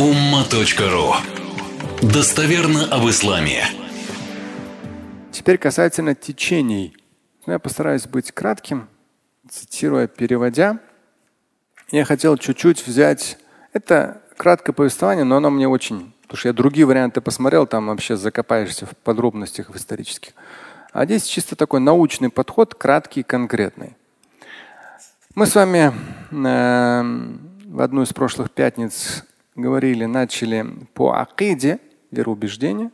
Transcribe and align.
umma.ru 0.00 1.12
Достоверно 2.00 2.86
об 2.86 3.06
исламе. 3.10 3.64
Теперь 5.30 5.58
касательно 5.58 6.14
течений. 6.14 6.96
Я 7.46 7.58
постараюсь 7.58 8.06
быть 8.06 8.32
кратким, 8.32 8.88
цитируя, 9.50 10.06
переводя. 10.06 10.78
Я 11.90 12.06
хотел 12.06 12.38
чуть-чуть 12.38 12.86
взять. 12.86 13.36
Это 13.74 14.22
краткое 14.38 14.72
повествование, 14.72 15.24
но 15.24 15.36
оно 15.36 15.50
мне 15.50 15.68
очень. 15.68 16.14
Потому 16.22 16.38
что 16.38 16.48
я 16.48 16.54
другие 16.54 16.86
варианты 16.86 17.20
посмотрел, 17.20 17.66
там 17.66 17.88
вообще 17.88 18.16
закопаешься 18.16 18.86
в 18.86 18.96
подробностях 18.96 19.68
в 19.68 19.76
исторических. 19.76 20.32
А 20.94 21.04
здесь 21.04 21.24
чисто 21.24 21.56
такой 21.56 21.80
научный 21.80 22.30
подход, 22.30 22.74
краткий, 22.74 23.22
конкретный. 23.22 23.98
Мы 25.34 25.44
с 25.44 25.54
вами 25.54 25.92
э, 26.30 27.02
в 27.66 27.80
одну 27.82 28.00
из 28.00 28.14
прошлых 28.14 28.50
пятниц 28.50 29.24
говорили, 29.54 30.04
начали 30.04 30.66
по 30.94 31.12
акиде, 31.20 31.78
вероубеждению. 32.10 32.90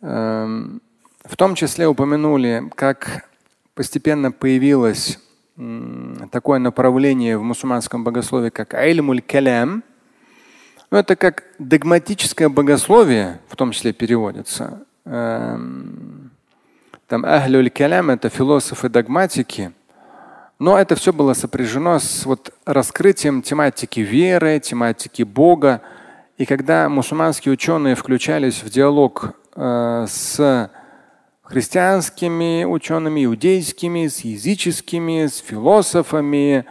Эм, 0.00 0.82
в 1.24 1.36
том 1.36 1.54
числе 1.54 1.86
упомянули, 1.86 2.70
как 2.74 3.28
постепенно 3.74 4.30
появилось 4.32 5.18
такое 6.32 6.58
направление 6.58 7.38
в 7.38 7.42
мусульманском 7.42 8.02
богословии, 8.02 8.50
как 8.50 8.74
айльмуль 8.74 9.22
калям. 9.22 9.84
Но 10.90 10.98
это 10.98 11.16
как 11.16 11.44
догматическое 11.58 12.48
богословие, 12.48 13.40
в 13.48 13.56
том 13.56 13.72
числе 13.72 13.92
переводится. 13.92 14.84
Эм, 15.04 16.30
там 17.06 17.24
ахлюль 17.24 17.70
калям– 17.70 18.10
это 18.10 18.28
философы 18.28 18.88
догматики– 18.88 19.72
но 20.58 20.78
это 20.78 20.94
все 20.94 21.12
было 21.12 21.34
сопряжено 21.34 21.98
с 21.98 22.24
вот 22.26 22.52
раскрытием 22.64 23.42
тематики 23.42 24.00
веры, 24.00 24.60
тематики 24.60 25.22
Бога. 25.22 25.82
И 26.38 26.46
когда 26.46 26.88
мусульманские 26.88 27.52
ученые 27.52 27.94
включались 27.94 28.62
в 28.62 28.70
диалог 28.70 29.34
э, 29.56 30.06
с 30.08 30.70
христианскими 31.42 32.64
учеными, 32.64 33.24
иудейскими, 33.24 34.06
с 34.06 34.20
языческими, 34.20 35.26
с 35.26 35.38
философами, 35.38 36.64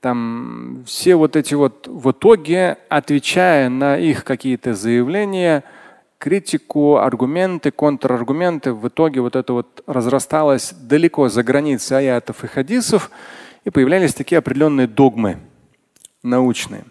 там 0.00 0.84
все 0.86 1.14
вот 1.14 1.36
эти 1.36 1.54
вот 1.54 1.86
в 1.86 2.10
итоге, 2.10 2.78
отвечая 2.88 3.68
на 3.68 3.96
их 3.96 4.24
какие-то 4.24 4.74
заявления, 4.74 5.64
критику, 6.22 6.98
аргументы, 6.98 7.72
контраргументы. 7.72 8.72
В 8.72 8.86
итоге 8.86 9.20
вот 9.20 9.34
это 9.34 9.52
вот 9.54 9.82
разрасталось 9.88 10.72
далеко 10.72 11.28
за 11.28 11.42
границы 11.42 11.94
аятов 11.94 12.44
и 12.44 12.46
хадисов, 12.46 13.10
и 13.64 13.70
появлялись 13.70 14.14
такие 14.14 14.38
определенные 14.38 14.86
догмы 14.86 15.38
научные. 16.22 16.84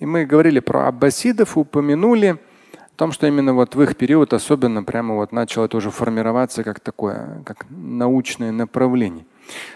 И 0.00 0.06
мы 0.06 0.26
говорили 0.26 0.58
про 0.58 0.88
аббасидов, 0.88 1.56
упомянули 1.56 2.38
о 2.74 2.96
том, 2.96 3.12
что 3.12 3.28
именно 3.28 3.54
вот 3.54 3.76
в 3.76 3.82
их 3.82 3.96
период 3.96 4.32
особенно 4.32 4.82
прямо 4.82 5.14
вот 5.14 5.30
начало 5.30 5.66
это 5.66 5.76
уже 5.76 5.92
формироваться 5.92 6.64
как 6.64 6.80
такое, 6.80 7.40
как 7.46 7.66
научное 7.70 8.50
направление. 8.50 9.24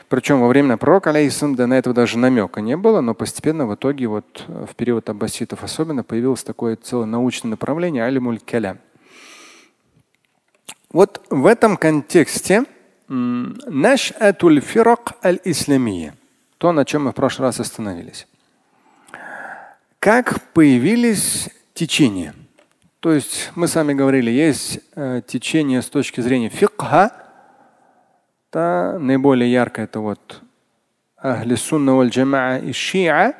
Причем 0.09 0.41
во 0.41 0.48
время 0.48 0.77
пророка, 0.77 1.11
алейхиссалам, 1.11 1.55
на 1.55 1.75
этого 1.75 1.95
даже 1.95 2.19
намека 2.19 2.61
не 2.61 2.77
было, 2.77 3.00
но 3.00 3.14
постепенно 3.14 3.67
в 3.67 3.75
итоге 3.75 4.06
вот 4.06 4.45
в 4.47 4.75
период 4.77 5.09
аббаситов 5.09 5.64
особенно 5.64 6.05
появилось 6.05 6.45
такое 6.45 6.77
целое 6.77 7.06
научное 7.06 7.50
направление 7.50 8.05
алимуль 8.05 8.39
калям. 8.39 8.78
Вот 10.91 11.27
в 11.31 11.47
этом 11.47 11.77
контексте 11.77 12.64
наш 13.09 14.12
атуль 14.12 14.61
фирак 14.61 15.12
аль-исламия, 15.25 16.14
то, 16.59 16.72
на 16.72 16.84
чем 16.84 17.05
мы 17.05 17.11
в 17.11 17.14
прошлый 17.14 17.48
раз 17.48 17.61
остановились. 17.61 18.27
Как 19.98 20.41
появились 20.53 21.48
течения? 21.75 22.34
То 23.00 23.12
есть 23.12 23.50
мы 23.55 23.69
с 23.69 23.75
вами 23.75 23.93
говорили, 23.93 24.31
есть 24.31 24.81
э, 24.94 25.21
течение 25.26 25.82
с 25.82 25.87
точки 25.87 26.21
зрения 26.21 26.49
фикха, 26.49 27.25
да, 28.56 28.99
наиболее 28.99 29.53
ярко 29.53 29.83
это 29.83 30.00
вот 30.00 30.41
Ахли 31.19 31.56
Сунна 31.56 31.94
валь 31.94 32.09
Джамаа 32.09 32.56
и 32.56 32.72
Шиа. 32.72 33.34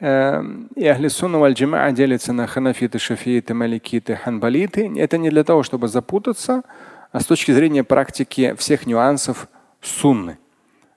Эм, 0.00 0.70
и 0.74 0.86
Ахли 0.86 1.08
Сунна 1.08 1.38
валь 1.38 1.52
Джамаа 1.52 1.92
делятся 1.92 2.32
на 2.32 2.46
ханафиты, 2.46 2.98
шафииты, 2.98 3.52
маликиты, 3.52 4.16
ханбалиты. 4.16 4.90
Это 4.96 5.18
не 5.18 5.28
для 5.28 5.44
того, 5.44 5.62
чтобы 5.62 5.88
запутаться, 5.88 6.62
а 7.12 7.20
с 7.20 7.26
точки 7.26 7.52
зрения 7.52 7.84
практики 7.84 8.54
всех 8.56 8.86
нюансов 8.86 9.48
сунны. 9.82 10.38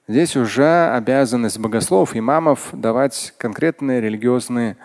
Здесь 0.06 0.34
уже 0.34 0.88
обязанность 0.88 1.58
богословов, 1.58 2.16
имамов 2.16 2.70
давать 2.72 3.34
конкретные 3.36 4.00
религиозные 4.00 4.78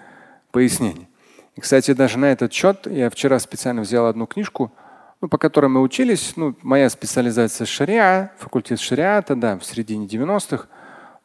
пояснения. 0.51 1.07
И, 1.55 1.61
кстати, 1.61 1.93
даже 1.93 2.19
на 2.19 2.33
этот 2.33 2.51
счет 2.51 2.85
я 2.85 3.09
вчера 3.09 3.39
специально 3.39 3.81
взял 3.81 4.07
одну 4.07 4.25
книжку– 4.27 4.73
ну, 5.23 5.29
по 5.29 5.37
которой 5.37 5.67
мы 5.67 5.79
учились. 5.79 6.33
Ну, 6.35 6.53
моя 6.63 6.89
специализация 6.89 7.63
шариа, 7.65 8.33
факультет 8.39 8.77
шариата, 8.77 9.37
да, 9.37 9.57
в 9.57 9.63
середине 9.63 10.05
90-х, 10.05 10.67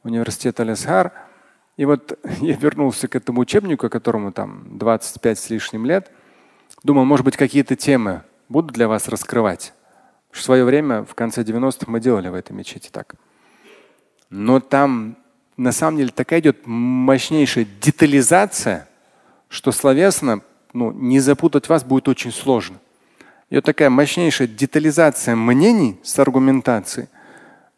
университет 0.05 0.61
Аль-Асхар. 0.61 1.11
И 1.77 1.85
вот 1.85 2.17
я 2.41 2.55
вернулся 2.55 3.09
к 3.09 3.17
этому 3.17 3.41
учебнику, 3.41 3.89
которому 3.89 4.31
там 4.31 4.79
25 4.79 5.39
с 5.41 5.51
лишним 5.51 5.85
лет. 5.85 6.13
Думал, 6.85 7.07
может 7.07 7.25
быть, 7.25 7.37
какие-то 7.37 7.75
темы 7.75 8.23
будут 8.49 8.71
для 8.71 8.87
вас 8.87 9.09
раскрывать. 9.09 9.75
В 10.31 10.41
свое 10.41 10.65
время, 10.65 11.03
в 11.03 11.17
конце 11.17 11.43
90-х, 11.43 11.91
мы 11.91 11.99
делали 11.99 12.29
в 12.29 12.35
этой 12.35 12.53
мечети 12.53 12.91
так. 12.93 13.17
Но 14.31 14.61
там 14.61 15.17
на 15.57 15.73
самом 15.73 15.97
деле 15.97 16.11
такая 16.11 16.39
идет 16.39 16.59
мощнейшая 16.67 17.67
детализация, 17.81 18.89
что 19.49 19.73
словесно 19.73 20.43
ну, 20.73 20.93
не 20.93 21.19
запутать 21.19 21.69
вас 21.69 21.83
будет 21.83 22.07
очень 22.07 22.31
сложно 22.31 22.79
идет 23.51 23.65
такая 23.65 23.91
мощнейшая 23.91 24.49
детализация 24.49 25.35
мнений 25.35 25.99
с 26.03 26.19
аргументацией. 26.19 27.09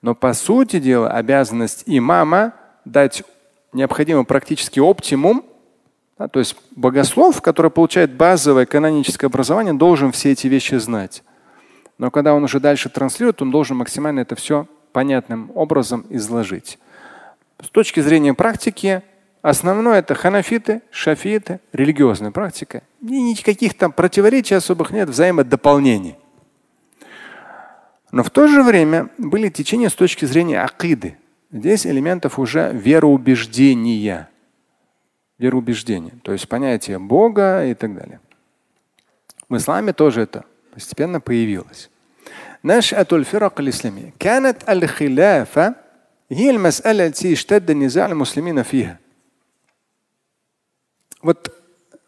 Но 0.02 0.14
по 0.14 0.32
сути 0.32 0.80
дела 0.80 1.10
обязанность 1.10 1.84
имама 1.86 2.54
дать 2.84 3.22
необходимый 3.72 4.24
практический 4.24 4.80
оптимум, 4.80 5.44
да, 6.18 6.28
то 6.28 6.38
есть 6.38 6.56
богослов, 6.76 7.40
который 7.40 7.70
получает 7.70 8.12
базовое 8.14 8.66
каноническое 8.66 9.28
образование, 9.28 9.72
должен 9.72 10.12
все 10.12 10.32
эти 10.32 10.48
вещи 10.48 10.74
знать. 10.74 11.22
Но 11.98 12.10
когда 12.10 12.34
он 12.34 12.44
уже 12.44 12.60
дальше 12.60 12.88
транслирует, 12.88 13.42
он 13.42 13.50
должен 13.50 13.76
максимально 13.76 14.20
это 14.20 14.34
все 14.34 14.66
понятным 14.92 15.50
образом 15.54 16.04
изложить. 16.10 16.78
С 17.62 17.68
точки 17.68 18.00
зрения 18.00 18.34
практики, 18.34 19.02
Основное 19.41 19.99
это 19.99 20.15
ханафиты, 20.15 20.81
шафиты, 20.89 21.59
религиозная 21.71 22.31
практика. 22.31 22.81
И 23.01 23.21
никаких 23.21 23.75
там 23.75 23.91
противоречий 23.91 24.55
особых 24.55 24.91
нет, 24.91 25.09
взаимодополнений. 25.09 26.15
Но 28.11 28.23
в 28.23 28.29
то 28.29 28.47
же 28.47 28.63
время 28.63 29.09
были 29.17 29.49
течения 29.49 29.89
с 29.89 29.93
точки 29.93 30.25
зрения 30.25 30.61
акиды. 30.61 31.17
Здесь 31.51 31.85
элементов 31.85 32.39
уже 32.39 32.71
вероубеждения. 32.73 34.29
Вероубеждения, 35.37 36.13
то 36.23 36.31
есть 36.31 36.47
понятие 36.47 36.97
Бога 36.97 37.65
и 37.65 37.73
так 37.73 37.93
далее. 37.93 38.19
В 39.49 39.57
исламе 39.57 39.93
тоже 39.93 40.21
это 40.21 40.45
постепенно 40.73 41.19
появилось. 41.19 41.89
نشأة 42.65 43.07
الفرق 43.11 43.59
الإسلامية 43.59 44.13
كانت 44.19 44.69
الخلافة 44.69 45.75
هي 46.31 46.49
المسألة 46.49 47.05
التي 47.05 47.33
اشتد 47.33 47.69
النزاع 47.69 48.05
المسلمين 48.05 48.63
فيها 48.63 48.97
вот 51.21 51.51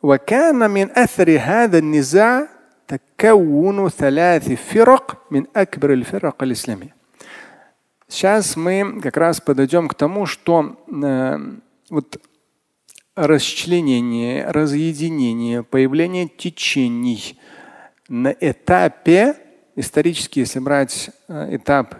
وكان 0.02 0.72
من 0.72 0.92
أثر 0.92 1.40
هذا 1.40 1.78
النزاع 1.78 2.48
تكون 2.88 3.90
ثلاث 3.90 4.52
فرق 4.52 5.32
من 5.32 5.46
أكبر 5.56 5.94
الفرق 5.94 6.44
الإسلامية. 6.44 6.98
Сейчас 8.10 8.56
мы 8.56 9.02
как 9.02 9.18
раз 9.18 9.42
подойдем 9.42 9.90
к 9.90 9.94
тому, 9.94 10.26
что 10.26 10.78
э, 10.88 11.38
вот 11.90 12.22
расчленение, 13.16 14.50
разъединение, 14.50 15.62
появление 15.62 16.30
течений 16.30 17.38
на 18.08 18.34
этапе 18.40 19.36
исторически, 19.76 20.40
если 20.40 20.60
брать 20.60 21.10
э, 21.28 21.58
этап 21.58 21.96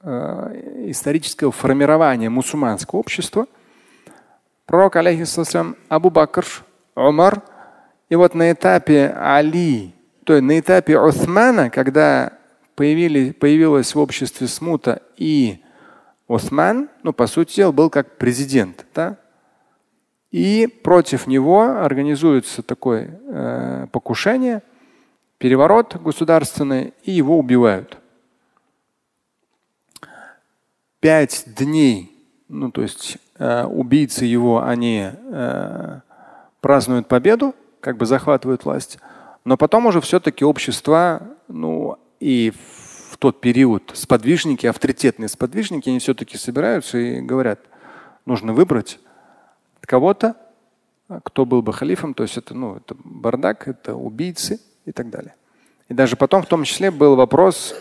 э, 0.00 0.86
исторического 0.88 1.52
формирования 1.52 2.30
мусульманского 2.30 3.00
общества, 3.00 3.46
Пророк, 4.65 4.95
алейхиссалам, 4.95 5.75
Абу 5.89 6.09
Бакр, 6.09 6.45
Умар. 6.95 7.41
И 8.09 8.15
вот 8.15 8.33
на 8.33 8.51
этапе 8.51 9.15
Али, 9.15 9.93
то 10.23 10.33
есть 10.33 10.43
на 10.43 10.59
этапе 10.59 10.99
Усмана, 10.99 11.69
когда 11.69 12.33
появили, 12.75 13.31
появилась 13.31 13.93
в 13.93 13.99
обществе 13.99 14.47
смута 14.47 15.01
и 15.17 15.63
Усман, 16.27 16.89
ну, 17.03 17.13
по 17.13 17.27
сути 17.27 17.57
дела, 17.57 17.71
был 17.71 17.89
как 17.89 18.17
президент. 18.17 18.85
Да? 18.93 19.17
И 20.31 20.67
против 20.83 21.27
него 21.27 21.61
организуется 21.61 22.63
такое 22.63 23.19
э, 23.27 23.87
покушение, 23.91 24.63
переворот 25.37 25.95
государственный, 25.95 26.93
и 27.03 27.11
его 27.11 27.37
убивают. 27.37 27.97
Пять 30.99 31.43
дней 31.45 32.15
ну 32.47 32.71
то 32.71 32.81
есть 32.81 33.17
э, 33.37 33.63
убийцы 33.65 34.25
его, 34.25 34.63
они 34.63 35.09
э, 35.11 35.99
празднуют 36.61 37.07
победу, 37.07 37.55
как 37.79 37.97
бы 37.97 38.05
захватывают 38.05 38.65
власть, 38.65 38.99
но 39.43 39.57
потом 39.57 39.85
уже 39.85 40.01
все-таки 40.01 40.43
общество, 40.43 41.21
ну 41.47 41.97
и 42.19 42.51
в 43.11 43.17
тот 43.17 43.41
период 43.41 43.91
сподвижники, 43.93 44.65
авторитетные 44.65 45.29
сподвижники, 45.29 45.89
они 45.89 45.99
все-таки 45.99 46.37
собираются 46.37 46.97
и 46.97 47.21
говорят, 47.21 47.59
нужно 48.25 48.53
выбрать 48.53 48.99
кого-то, 49.85 50.35
кто 51.23 51.45
был 51.45 51.61
бы 51.61 51.71
халифом, 51.71 52.13
то 52.13 52.23
есть 52.23 52.37
это, 52.37 52.53
ну, 52.53 52.77
это 52.77 52.95
бардак, 53.03 53.67
это 53.67 53.95
убийцы 53.95 54.59
и 54.85 54.91
так 54.91 55.09
далее. 55.09 55.35
И 55.87 55.93
даже 55.93 56.15
потом 56.15 56.41
в 56.41 56.47
том 56.47 56.63
числе 56.63 56.89
был 56.89 57.15
вопрос 57.15 57.75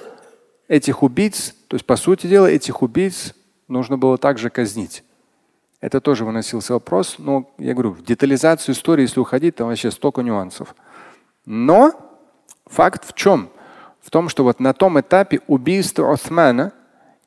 этих 0.69 1.03
убийц, 1.03 1.55
то 1.69 1.75
есть 1.75 1.87
по 1.87 1.97
сути 1.97 2.27
дела 2.27 2.47
этих 2.47 2.83
убийц 2.83 3.35
нужно 3.69 3.97
было 3.97 4.19
также 4.19 4.51
казнить. 4.51 5.03
Это 5.85 6.01
тоже 6.01 6.25
выносился 6.25 6.73
вопрос. 6.73 7.17
Но 7.19 7.53
я 7.59 7.75
говорю, 7.75 7.91
в 7.91 8.03
детализацию 8.03 8.75
истории, 8.75 9.03
если 9.03 9.21
уходить, 9.21 9.57
там 9.57 9.67
вообще 9.69 9.91
столько 9.91 10.23
нюансов. 10.23 10.75
Но 11.45 11.93
факт 12.65 13.07
в 13.07 13.13
чем? 13.13 13.51
В 14.01 14.09
том, 14.09 14.31
что 14.31 14.45
вот 14.45 14.61
на 14.61 14.73
том 14.73 14.99
этапе 14.99 15.43
убийства 15.47 16.11
Османа 16.11 16.73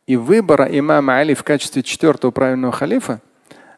и 0.08 0.16
выбора 0.16 0.66
имама 0.72 1.18
Али 1.18 1.36
в 1.36 1.44
качестве 1.44 1.84
четвертого 1.84 2.32
правильного 2.32 2.74
халифа, 2.74 3.22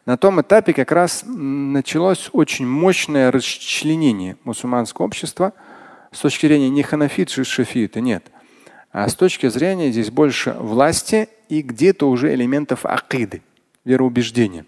на 0.06 0.16
том 0.16 0.40
этапе 0.40 0.72
как 0.72 0.92
раз 0.92 1.24
началось 1.26 2.30
очень 2.32 2.66
мощное 2.66 3.30
расчленение 3.30 4.38
мусульманского 4.44 5.04
общества 5.04 5.52
с 6.10 6.20
точки 6.20 6.46
зрения 6.46 6.70
не 6.70 6.82
ханафиты, 6.82 7.44
шафииты, 7.44 8.00
нет. 8.00 8.24
А 8.92 9.06
с 9.06 9.14
точки 9.14 9.46
зрения 9.50 9.90
здесь 9.90 10.10
больше 10.10 10.56
власти 10.58 11.28
и 11.50 11.60
где-то 11.60 12.08
уже 12.08 12.32
элементов 12.32 12.86
акиды, 12.86 13.42
вероубеждения. 13.84 14.64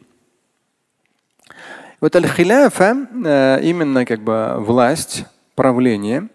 Вот 2.01 2.17
аль-хиляфа, 2.17 2.97
э, 3.25 3.61
именно 3.63 4.05
как 4.05 4.21
бы 4.21 4.57
власть, 4.59 5.25
правление, 5.55 6.29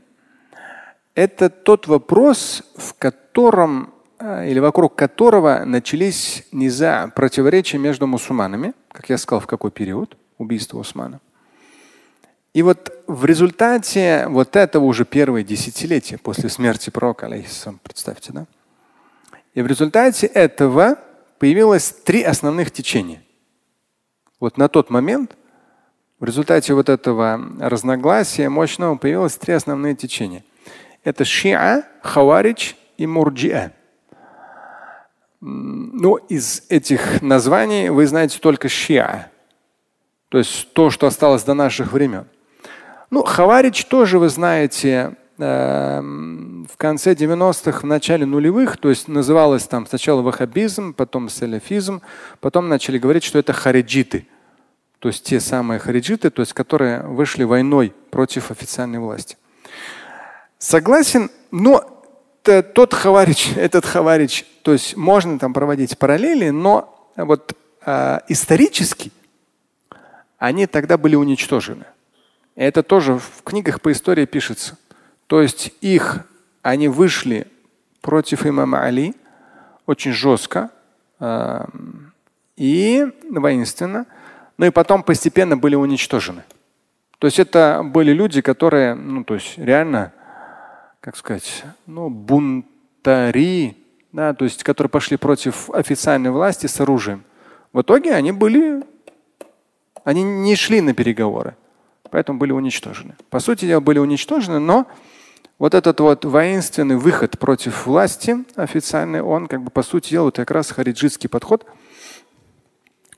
это 1.15 1.49
тот 1.49 1.87
вопрос, 1.87 2.63
в 2.75 2.93
котором 2.93 3.93
э, 4.19 4.49
или 4.49 4.59
вокруг 4.59 4.95
которого 4.95 5.63
начались 5.65 6.45
низа 6.51 7.11
противоречия 7.15 7.79
между 7.79 8.07
мусульманами, 8.07 8.73
как 8.89 9.09
я 9.09 9.17
сказал, 9.17 9.41
в 9.41 9.47
какой 9.47 9.71
период 9.71 10.15
убийства 10.37 10.77
Усмана. 10.77 11.19
И 12.53 12.61
вот 12.61 12.91
в 13.07 13.25
результате 13.25 14.25
вот 14.29 14.55
этого 14.55 14.85
уже 14.85 15.05
первое 15.05 15.43
десятилетие 15.43 16.17
после 16.17 16.49
смерти 16.49 16.89
пророка, 16.89 17.29
представьте, 17.83 18.33
да? 18.33 18.45
И 19.53 19.61
в 19.61 19.67
результате 19.67 20.27
этого 20.27 20.97
появилось 21.39 21.91
три 21.91 22.23
основных 22.23 22.71
течения. 22.71 23.23
Вот 24.39 24.57
на 24.57 24.67
тот 24.67 24.89
момент 24.89 25.35
в 26.19 26.25
результате 26.25 26.73
вот 26.73 26.89
этого 26.89 27.39
разногласия 27.59 28.49
мощного 28.49 28.95
появилось 28.95 29.37
три 29.37 29.53
основные 29.53 29.95
течения. 29.95 30.43
Это 31.03 31.25
шиа, 31.25 31.83
хаварич 32.01 32.75
и 32.97 33.05
мурджиа. 33.05 33.71
Ну, 35.39 36.15
из 36.15 36.63
этих 36.69 37.21
названий 37.21 37.89
вы 37.89 38.07
знаете 38.07 38.39
только 38.39 38.69
шиа. 38.69 39.29
То 40.29 40.39
есть 40.39 40.73
то, 40.73 40.89
что 40.89 41.07
осталось 41.07 41.43
до 41.43 41.53
наших 41.53 41.93
времен. 41.93 42.25
Ну, 43.09 43.23
Хаварич 43.23 43.85
тоже, 43.85 44.19
вы 44.19 44.27
знаете, 44.29 45.15
в 45.37 46.77
конце 46.77 47.13
90-х, 47.13 47.81
в 47.81 47.83
начале 47.83 48.25
нулевых, 48.25 48.77
то 48.77 48.89
есть 48.89 49.07
называлось 49.07 49.67
там 49.67 49.85
сначала 49.85 50.21
ваххабизм, 50.21 50.93
потом 50.93 51.29
салафизм, 51.29 52.01
потом 52.39 52.69
начали 52.69 52.97
говорить, 52.97 53.23
что 53.23 53.37
это 53.37 53.53
хариджиты. 53.53 54.27
То 54.99 55.09
есть 55.09 55.23
те 55.25 55.39
самые 55.39 55.79
хариджиты, 55.79 56.31
то 56.31 56.41
есть 56.41 56.53
которые 56.53 57.03
вышли 57.03 57.43
войной 57.43 57.93
против 58.09 58.49
официальной 58.49 58.99
власти. 58.99 59.37
Согласен, 60.57 61.29
но 61.51 62.03
тот 62.41 62.93
хаварич, 62.93 63.51
этот 63.55 63.85
хаварич, 63.85 64.45
то 64.63 64.73
есть 64.73 64.97
можно 64.97 65.37
там 65.37 65.53
проводить 65.53 65.97
параллели, 65.99 66.49
но 66.49 67.11
вот 67.15 67.53
э, 67.85 68.19
исторически 68.27 69.11
они 70.39 70.65
тогда 70.65 70.97
были 70.97 71.15
уничтожены. 71.15 71.85
Это 72.55 72.81
тоже 72.81 73.19
в 73.19 73.43
книгах 73.43 73.81
по 73.81 73.91
истории 73.91 74.25
пишется. 74.25 74.77
То 75.27 75.41
есть 75.41 75.73
их, 75.81 76.25
они 76.61 76.87
вышли 76.87 77.47
против 78.01 78.45
имама 78.45 78.83
Али 78.83 79.13
очень 79.85 80.11
жестко 80.11 80.69
э, 81.19 81.65
и 82.55 83.05
воинственно, 83.29 84.05
но 84.57 84.65
и 84.65 84.69
потом 84.69 85.03
постепенно 85.03 85.57
были 85.57 85.75
уничтожены. 85.75 86.43
То 87.19 87.27
есть 87.27 87.39
это 87.39 87.81
были 87.83 88.11
люди, 88.11 88.41
которые, 88.41 88.93
ну, 88.93 89.23
то 89.23 89.35
есть 89.35 89.57
реально, 89.57 90.13
как 90.99 91.17
сказать, 91.17 91.63
ну, 91.85 92.09
бунтари, 92.09 93.75
да, 94.11 94.33
то 94.33 94.45
есть 94.45 94.63
которые 94.63 94.89
пошли 94.89 95.17
против 95.17 95.69
официальной 95.71 96.31
власти 96.31 96.67
с 96.67 96.79
оружием. 96.79 97.23
В 97.73 97.81
итоге 97.81 98.13
они 98.13 98.31
были, 98.31 98.83
они 100.03 100.23
не 100.23 100.55
шли 100.55 100.81
на 100.81 100.93
переговоры. 100.93 101.55
Поэтому 102.09 102.39
были 102.39 102.51
уничтожены. 102.51 103.15
По 103.29 103.39
сути 103.39 103.65
дела, 103.65 103.81
были 103.81 103.99
уничтожены, 103.99 104.59
но 104.59 104.87
вот 105.59 105.73
этот 105.73 105.99
вот 105.99 106.25
воинственный 106.25 106.97
выход 106.97 107.39
против 107.39 107.87
власти 107.87 108.45
официальный, 108.55 109.21
он 109.21 109.47
как 109.47 109.63
бы 109.63 109.71
по 109.71 109.83
сути 109.83 110.11
дела 110.11 110.25
вот 110.25 110.35
как 110.35 110.51
раз 110.51 110.71
хариджитский 110.71 111.29
подход, 111.29 111.65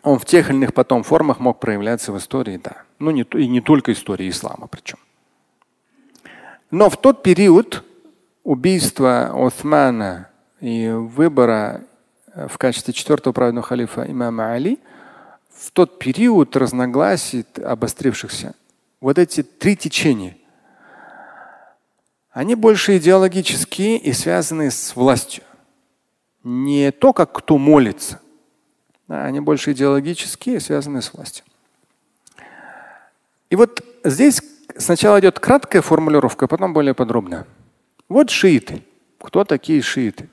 он 0.02 0.18
в 0.18 0.26
тех 0.26 0.50
или 0.50 0.58
иных 0.58 0.74
потом 0.74 1.04
формах 1.04 1.40
мог 1.40 1.60
проявляться 1.60 2.12
в 2.12 2.18
истории, 2.18 2.58
да. 2.58 2.84
Ну 3.00 3.12
не, 3.12 3.24
и 3.34 3.48
не 3.48 3.62
только 3.62 3.92
истории 3.92 4.30
ислама 4.30 4.68
причем. 4.68 4.98
Но 6.72 6.90
в 6.90 6.98
тот 6.98 7.24
период 7.24 7.84
убийства 8.44 9.32
Османа 9.36 10.30
и 10.62 10.90
выбора 10.90 11.84
в 12.34 12.58
качестве 12.58 12.94
четвертого 12.94 13.34
праведного 13.34 13.66
халифа 13.66 14.06
имама 14.08 14.54
Али, 14.54 14.80
в 15.54 15.72
тот 15.72 16.00
период 16.00 16.56
разногласий, 16.56 17.46
обострившихся, 17.62 18.56
вот 19.02 19.18
эти 19.18 19.44
три 19.44 19.76
течения, 19.76 20.38
они 22.32 22.56
больше 22.56 22.98
идеологические 22.98 23.98
и 23.98 24.14
связаны 24.14 24.72
с 24.72 24.96
властью. 24.96 25.44
Не 26.44 26.92
то, 26.92 27.14
как 27.14 27.32
кто 27.32 27.58
молится. 27.58 28.20
Да, 29.08 29.26
они 29.26 29.40
больше 29.40 29.72
идеологические 29.72 30.58
и 30.58 30.60
связаны 30.60 31.02
с 31.02 31.14
властью. 31.14 31.44
И 33.50 33.56
вот 33.56 33.84
здесь 34.04 34.42
сначала 34.78 35.20
идет 35.20 35.40
краткая 35.40 35.82
формулировка, 35.82 36.46
а 36.46 36.48
потом 36.48 36.74
более 36.74 36.94
подробная. 36.94 37.48
Вот 38.08 38.30
шииты. 38.30 38.84
Кто 39.20 39.44
такие 39.44 39.82
шииты? 39.82 40.30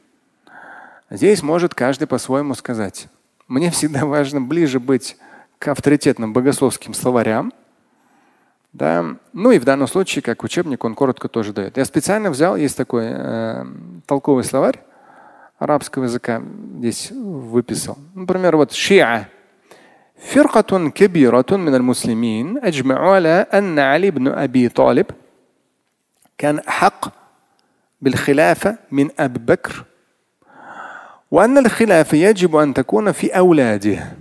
Здесь 1.11 1.43
может 1.43 1.75
каждый 1.75 2.07
по-своему 2.07 2.55
сказать. 2.55 3.09
Мне 3.49 3.71
всегда 3.71 4.05
важно 4.05 4.41
ближе 4.41 4.81
быть 4.81 5.17
к 5.59 5.69
авторитетным 5.69 6.33
богословским 6.33 6.95
словарям, 6.95 7.53
да? 8.76 9.06
Ну 9.34 9.52
и 9.52 9.60
в 9.60 9.66
данном 9.66 9.88
случае, 9.88 10.22
как 10.22 10.44
учебник, 10.44 10.84
он 10.84 10.96
коротко 10.96 11.28
тоже 11.28 11.54
дает. 11.54 11.78
Я 11.78 11.86
специально 11.86 12.30
взял, 12.30 12.56
есть 12.56 12.78
такой 12.78 13.06
э, 13.08 13.66
толковый 14.06 14.44
словарь 14.44 14.80
арабского 15.60 16.06
языка, 16.06 16.42
здесь 16.78 17.12
выписал. 17.12 17.98
Например, 18.16 18.58
вот 18.58 18.72
шиа. 18.72 19.28
فرقة 20.22 20.90
كبيرة 20.90 21.46
من 21.52 21.76
المسلمين 21.76 22.58
أجمعوا 22.58 23.16
على 23.16 23.48
أن 23.54 23.80
علي 23.80 24.12
بن 24.12 24.28
أبي 24.28 24.70
طالب 24.70 25.06
كان 26.38 26.60
أحق 26.60 27.14
بالخلافة 28.02 28.78
من 28.92 29.10
أبي 29.20 29.40
بكر 29.40 29.86
وأن 31.32 31.58
الخلافة 31.58 32.18
يجب 32.18 32.56
أن 32.56 32.74
تكون 32.74 33.12
في 33.12 33.38
أولاده. 33.38 34.18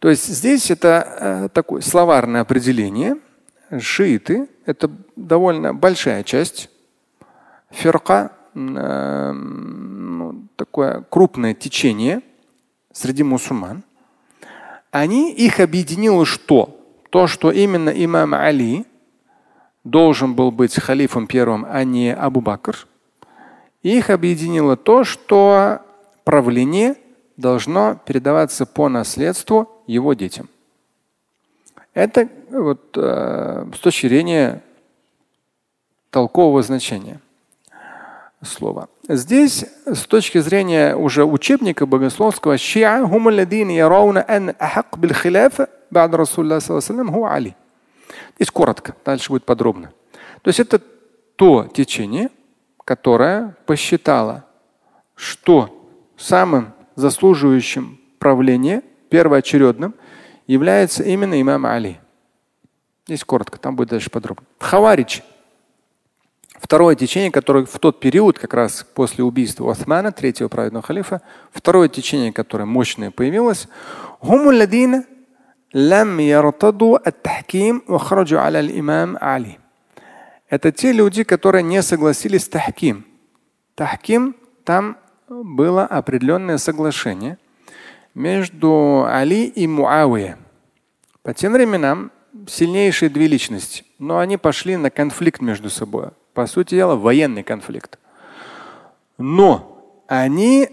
То 0.00 0.08
есть 0.08 0.26
здесь 0.26 0.70
это 0.70 1.06
э, 1.20 1.48
такое 1.52 1.82
словарное 1.82 2.40
определение – 2.40 3.23
шииты– 3.79 4.47
это 4.65 4.91
довольно 5.15 5.73
большая 5.73 6.23
часть. 6.23 6.69
Ферка 7.69 8.31
э, 8.53 9.31
ну, 9.31 10.47
такое 10.55 11.05
крупное 11.09 11.53
течение 11.53 12.21
среди 12.91 13.23
мусульман. 13.23 13.83
Они 14.91 15.33
их 15.33 15.59
объединило 15.59 16.25
что? 16.25 16.79
То, 17.09 17.27
что 17.27 17.51
именно 17.51 17.89
имам 17.89 18.33
Али 18.33 18.85
должен 19.83 20.35
был 20.35 20.51
быть 20.51 20.75
халифом 20.75 21.27
первым, 21.27 21.65
а 21.69 21.83
не 21.83 22.13
Абу 22.13 22.41
Бакр. 22.41 22.87
Их 23.83 24.09
объединило 24.09 24.75
то, 24.75 25.03
что 25.03 25.81
правление 26.23 26.95
должно 27.37 27.99
передаваться 28.05 28.65
по 28.65 28.89
наследству 28.89 29.69
его 29.85 30.13
детям. 30.13 30.49
Это 31.95 32.27
вот, 32.51 32.95
э, 32.97 33.65
с 33.73 33.79
точки 33.79 34.07
зрения 34.07 34.61
толкового 36.11 36.61
значения 36.61 37.19
слова. 38.43 38.89
здесь 39.07 39.65
с 39.85 40.05
точки 40.05 40.37
зрения 40.39 40.95
уже 40.95 41.25
учебника 41.25 41.87
богословского, 41.87 42.57
шиа 42.57 43.03
Здесь 48.35 48.51
коротко, 48.51 48.93
дальше 49.03 49.29
будет 49.29 49.45
подробно. 49.45 49.91
То 50.41 50.49
есть 50.49 50.59
это 50.59 50.79
то 51.37 51.67
течение, 51.73 52.29
которое 52.83 53.55
посчитало, 53.65 54.43
что 55.15 55.89
самым 56.17 56.73
заслуживающим 56.95 57.99
правления, 58.19 58.83
первоочередным, 59.09 59.95
является 60.47 61.03
именно 61.03 61.39
имам 61.41 61.65
Али. 61.65 61.99
Здесь 63.07 63.23
коротко, 63.23 63.59
там 63.59 63.75
будет 63.75 63.89
дальше 63.89 64.09
подробно. 64.09 64.45
Хаварич. 64.59 65.23
Второе 66.57 66.95
течение, 66.95 67.31
которое 67.31 67.65
в 67.65 67.77
тот 67.79 67.99
период, 67.99 68.39
как 68.39 68.53
раз 68.53 68.83
после 68.95 69.23
убийства 69.23 69.69
Османа, 69.69 70.11
третьего 70.11 70.47
праведного 70.47 70.83
халифа, 70.83 71.21
второе 71.51 71.89
течение, 71.89 72.31
которое 72.33 72.65
мощное 72.65 73.11
появилось, 73.11 73.67
это 80.49 80.71
те 80.71 80.91
люди, 80.91 81.23
которые 81.23 81.63
не 81.63 81.81
согласились 81.83 82.45
с 82.45 82.49
тахким. 82.49 83.05
Тахким 83.75 84.35
там 84.63 84.97
было 85.27 85.85
определенное 85.85 86.57
соглашение 86.57 87.37
между 88.15 89.05
Али 89.05 89.45
и 89.45 89.67
Муавия. 89.67 90.39
По 91.21 91.33
тем 91.33 91.53
временам 91.53 92.11
сильнейшие 92.47 93.09
две 93.09 93.27
личности, 93.27 93.85
но 93.99 94.17
они 94.19 94.37
пошли 94.37 94.77
на 94.77 94.89
конфликт 94.89 95.41
между 95.41 95.69
собой. 95.69 96.09
По 96.33 96.47
сути 96.47 96.75
дела, 96.75 96.95
военный 96.95 97.43
конфликт. 97.43 97.99
Но 99.17 100.03
они 100.07 100.69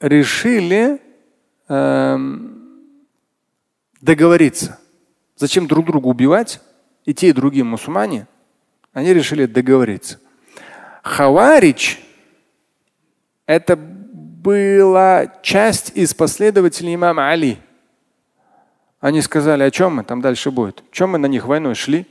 решили 0.00 1.00
эм, 1.68 2.94
договориться. 4.00 4.78
Зачем 5.36 5.66
друг 5.66 5.86
друга 5.86 6.06
убивать? 6.06 6.60
И 7.04 7.14
те, 7.14 7.30
и 7.30 7.32
другие 7.32 7.64
мусульмане, 7.64 8.26
они 8.92 9.14
решили 9.14 9.46
договориться. 9.46 10.20
Хаварич– 11.02 12.00
это 13.46 13.78
была 14.48 15.26
часть 15.42 15.92
из 15.94 16.14
последователей 16.14 16.94
имама 16.94 17.28
Али. 17.28 17.58
Они 18.98 19.20
сказали, 19.20 19.62
о 19.62 19.70
чем 19.70 19.96
мы 19.96 20.04
там 20.04 20.22
дальше 20.22 20.50
будет? 20.50 20.82
Чем 20.90 21.10
мы 21.10 21.18
на 21.18 21.26
них 21.26 21.44
войной 21.44 21.74
шли? 21.74 22.06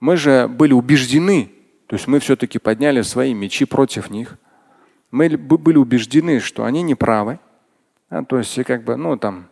Мы 0.00 0.16
же 0.16 0.48
были 0.48 0.72
убеждены, 0.72 1.52
то 1.86 1.94
есть 1.94 2.08
мы 2.08 2.18
все-таки 2.18 2.58
подняли 2.58 3.02
свои 3.02 3.34
мечи 3.34 3.66
против 3.66 4.10
них. 4.10 4.36
Мы 5.12 5.28
были 5.36 5.76
убеждены, 5.76 6.40
что 6.40 6.64
они 6.64 6.82
не 6.82 6.96
правы. 6.96 7.38
А, 8.10 8.24
то 8.24 8.38
есть 8.38 8.60
как 8.64 8.82
бы, 8.82 8.96
ну 8.96 9.16
там, 9.16 9.48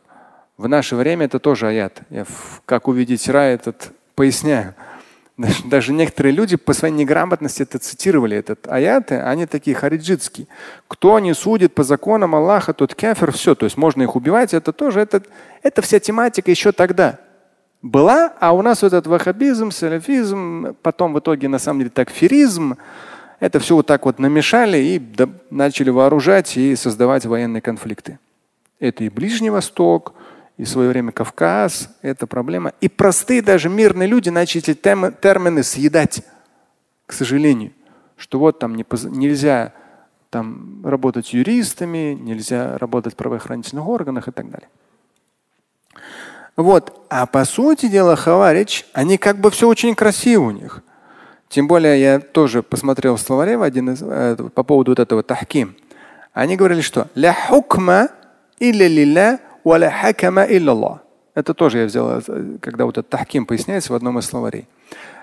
в 0.57 0.67
наше 0.67 0.97
время 0.97 1.27
это 1.27 1.39
тоже 1.39 1.69
аят. 1.69 2.03
Я, 2.11 2.27
как 2.65 2.89
увидеть 2.89 3.29
рай, 3.29 3.55
этот 3.55 3.93
поясняю. 4.17 4.75
Даже, 5.65 5.93
некоторые 5.93 6.33
люди 6.33 6.57
по 6.57 6.73
своей 6.73 6.95
неграмотности 6.95 7.63
это 7.63 7.79
цитировали, 7.79 8.39
этот 8.39 8.67
аяты, 8.69 9.17
они 9.17 9.45
такие 9.45 9.77
хариджитские. 9.77 10.47
Кто 10.89 11.19
не 11.19 11.35
судит 11.35 11.75
по 11.75 11.85
законам 11.85 12.35
Аллаха, 12.35 12.73
тот 12.73 12.95
кафир, 12.95 13.33
все. 13.33 13.55
То 13.55 13.67
есть 13.67 13.77
можно 13.77 14.03
их 14.03 14.17
убивать, 14.17 14.55
это 14.55 14.73
тоже, 14.73 15.01
это, 15.01 15.23
это 15.63 15.83
вся 15.83 16.01
тематика 16.01 16.51
еще 16.51 16.73
тогда 16.73 17.19
была, 17.83 18.33
а 18.41 18.53
у 18.53 18.63
нас 18.63 18.81
вот 18.81 18.89
этот 18.89 19.07
ваххабизм, 19.07 19.71
салафизм, 19.71 20.75
потом 20.83 21.13
в 21.13 21.19
итоге 21.19 21.49
на 21.49 21.59
самом 21.59 21.81
деле 21.81 21.91
такфиризм, 21.91 22.77
это 23.39 23.61
все 23.61 23.77
вот 23.77 23.87
так 23.87 24.07
вот 24.07 24.19
намешали 24.19 24.79
и 24.79 25.03
начали 25.51 25.91
вооружать 25.91 26.57
и 26.57 26.75
создавать 26.77 27.27
военные 27.27 27.61
конфликты. 27.61 28.19
Это 28.81 29.05
и 29.05 29.11
Ближний 29.11 29.51
Восток, 29.51 30.15
и 30.57 30.65
в 30.65 30.69
свое 30.69 30.89
время 30.89 31.13
Кавказ, 31.13 31.91
это 32.03 32.27
проблема. 32.27 32.73
И 32.81 32.89
простые 32.89 33.43
даже 33.43 33.69
мирные 33.69 34.09
люди 34.09 34.31
начали 34.31 34.63
термины 34.63 35.63
съедать, 35.63 36.23
к 37.05 37.13
сожалению, 37.13 37.73
что 38.17 38.39
вот 38.39 38.59
там 38.59 38.75
не, 38.75 38.85
нельзя 39.11 39.75
там, 40.31 40.81
работать 40.85 41.33
юристами, 41.35 42.15
нельзя 42.15 42.79
работать 42.79 43.13
в 43.13 43.17
правоохранительных 43.17 43.87
органах 43.87 44.29
и 44.29 44.33
так 44.33 44.51
далее. 44.51 44.69
Вот. 46.57 47.07
А 47.11 47.27
по 47.27 47.45
сути 47.45 47.87
дела, 47.87 48.17
Хаварич, 48.17 48.87
они 48.95 49.19
как 49.19 49.39
бы 49.39 49.51
все 49.51 49.69
очень 49.69 49.95
красиво 49.95 50.45
у 50.45 50.51
них. 50.51 50.83
Тем 51.51 51.69
более 51.69 52.01
я 52.01 52.19
тоже 52.19 52.63
посмотрел 52.63 53.17
в 53.17 53.21
словаре 53.21 53.59
в 53.59 53.63
один 53.63 53.91
из, 53.91 54.03
э, 54.03 54.37
по 54.55 54.63
поводу 54.63 54.93
вот 54.93 54.99
этого 54.99 55.23
тахким. 55.23 55.77
Они 56.33 56.57
говорили, 56.57 56.81
что 56.81 57.09
ля 57.15 57.35
хукма 57.35 58.09
илля 59.67 60.47
лилля 60.47 61.01
это 61.37 61.53
тоже 61.53 61.81
я 61.81 61.85
взял, 61.85 62.23
когда 62.63 62.87
вот 62.87 62.97
этот 62.97 63.11
тахким 63.11 63.45
поясняется 63.45 63.93
в 63.93 63.97
одном 63.97 64.19
из 64.19 64.25
словарей. 64.25 64.67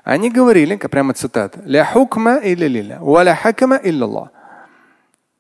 Они 0.04 0.30
говорили, 0.30 0.76
прямо 0.76 1.16
цитата, 1.16 1.60
ля 1.66 1.84
хукма 1.84 2.38
или 2.38 2.68
лиля, 2.68 3.00
валя 3.02 3.36
хакама 3.36 3.80
илляллах. 3.84 4.30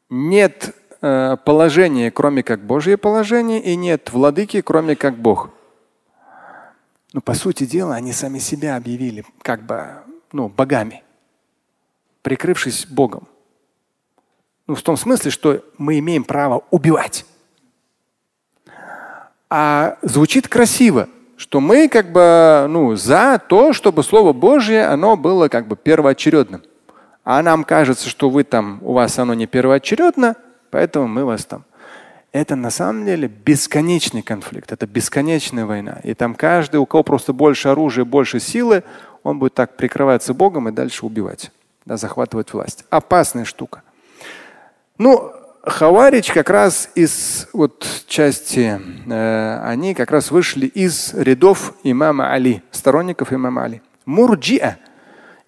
Нет 0.10 0.75
э, 1.01 1.38
положения, 1.45 2.10
кроме 2.10 2.41
как 2.41 2.62
Божье 2.65 2.98
положение, 2.98 3.62
и 3.62 3.75
нет 3.75 4.12
владыки, 4.12 4.62
кроме 4.62 4.95
как 4.95 5.15
Бог. 5.15 5.51
Но 7.13 7.22
по 7.22 7.36
сути 7.36 7.65
дела 7.65 7.93
они 7.93 8.12
сами 8.12 8.39
себя 8.39 8.75
объявили 8.75 9.25
как 9.43 9.62
бы 9.62 9.98
ну, 10.31 10.50
богами, 10.50 11.03
прикрывшись 12.24 12.88
Богом. 12.88 13.27
Ну, 14.65 14.74
в 14.74 14.81
том 14.81 14.98
смысле, 14.98 15.29
что 15.29 15.63
мы 15.77 16.00
имеем 16.00 16.24
право 16.24 16.63
убивать. 16.72 17.27
А 19.55 20.00
звучит 20.01 20.48
красиво, 20.48 21.10
что 21.38 21.60
мы 21.60 21.88
как 21.88 22.12
бы 22.12 22.65
ну, 22.67 22.95
за 22.95 23.39
то, 23.48 23.72
чтобы 23.72 24.01
Слово 24.01 24.33
Божье 24.33 24.88
оно 24.88 25.15
было 25.15 25.48
как 25.48 25.67
бы 25.67 25.75
первоочередным. 25.75 26.63
А 27.24 27.39
нам 27.43 27.63
кажется, 27.63 28.10
что 28.10 28.31
вы 28.31 28.45
там, 28.45 28.79
у 28.81 28.93
вас 28.93 29.19
оно 29.19 29.36
не 29.36 29.45
первоочередно, 29.45 30.38
поэтому 30.72 31.07
мы 31.07 31.24
вас 31.24 31.45
там. 31.45 31.65
Это 32.31 32.55
на 32.55 32.72
самом 32.72 33.05
деле 33.05 33.27
бесконечный 33.27 34.24
конфликт, 34.24 34.72
это 34.72 34.88
бесконечная 34.88 35.67
война. 35.67 36.00
И 36.03 36.15
там 36.15 36.33
каждый, 36.33 36.77
у 36.77 36.88
кого 36.88 37.03
просто 37.03 37.31
больше 37.31 37.67
оружия, 37.67 38.05
больше 38.05 38.39
силы, 38.39 38.83
он 39.22 39.38
будет 39.38 39.53
так 39.53 39.77
прикрываться 39.77 40.33
Богом 40.33 40.67
и 40.67 40.72
дальше 40.72 41.05
убивать, 41.05 41.51
да, 41.86 41.98
захватывать 41.98 42.51
власть. 42.53 42.86
Опасная 42.89 43.45
штука. 43.45 43.83
Ну, 44.98 45.31
Хаварич 45.62 46.32
как 46.32 46.50
раз 46.50 46.90
из 46.94 47.48
вот 47.52 47.87
части, 48.06 48.80
э, 49.06 49.60
они 49.64 49.94
как 49.94 50.10
раз 50.10 50.30
вышли 50.30 50.66
из 50.66 51.12
рядов 51.14 51.75
имама 51.82 52.32
Али, 52.32 52.62
сторонников 52.70 53.32
имама 53.32 53.64
Али. 53.64 53.82
Мурджиа. 54.06 54.76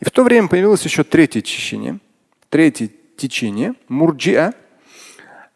И 0.00 0.04
в 0.04 0.10
то 0.10 0.22
время 0.24 0.48
появилось 0.48 0.84
еще 0.84 1.04
третье 1.04 1.40
течение. 1.40 1.98
Третье 2.48 2.90
течение. 3.16 3.74
Мурджиа. 3.88 4.52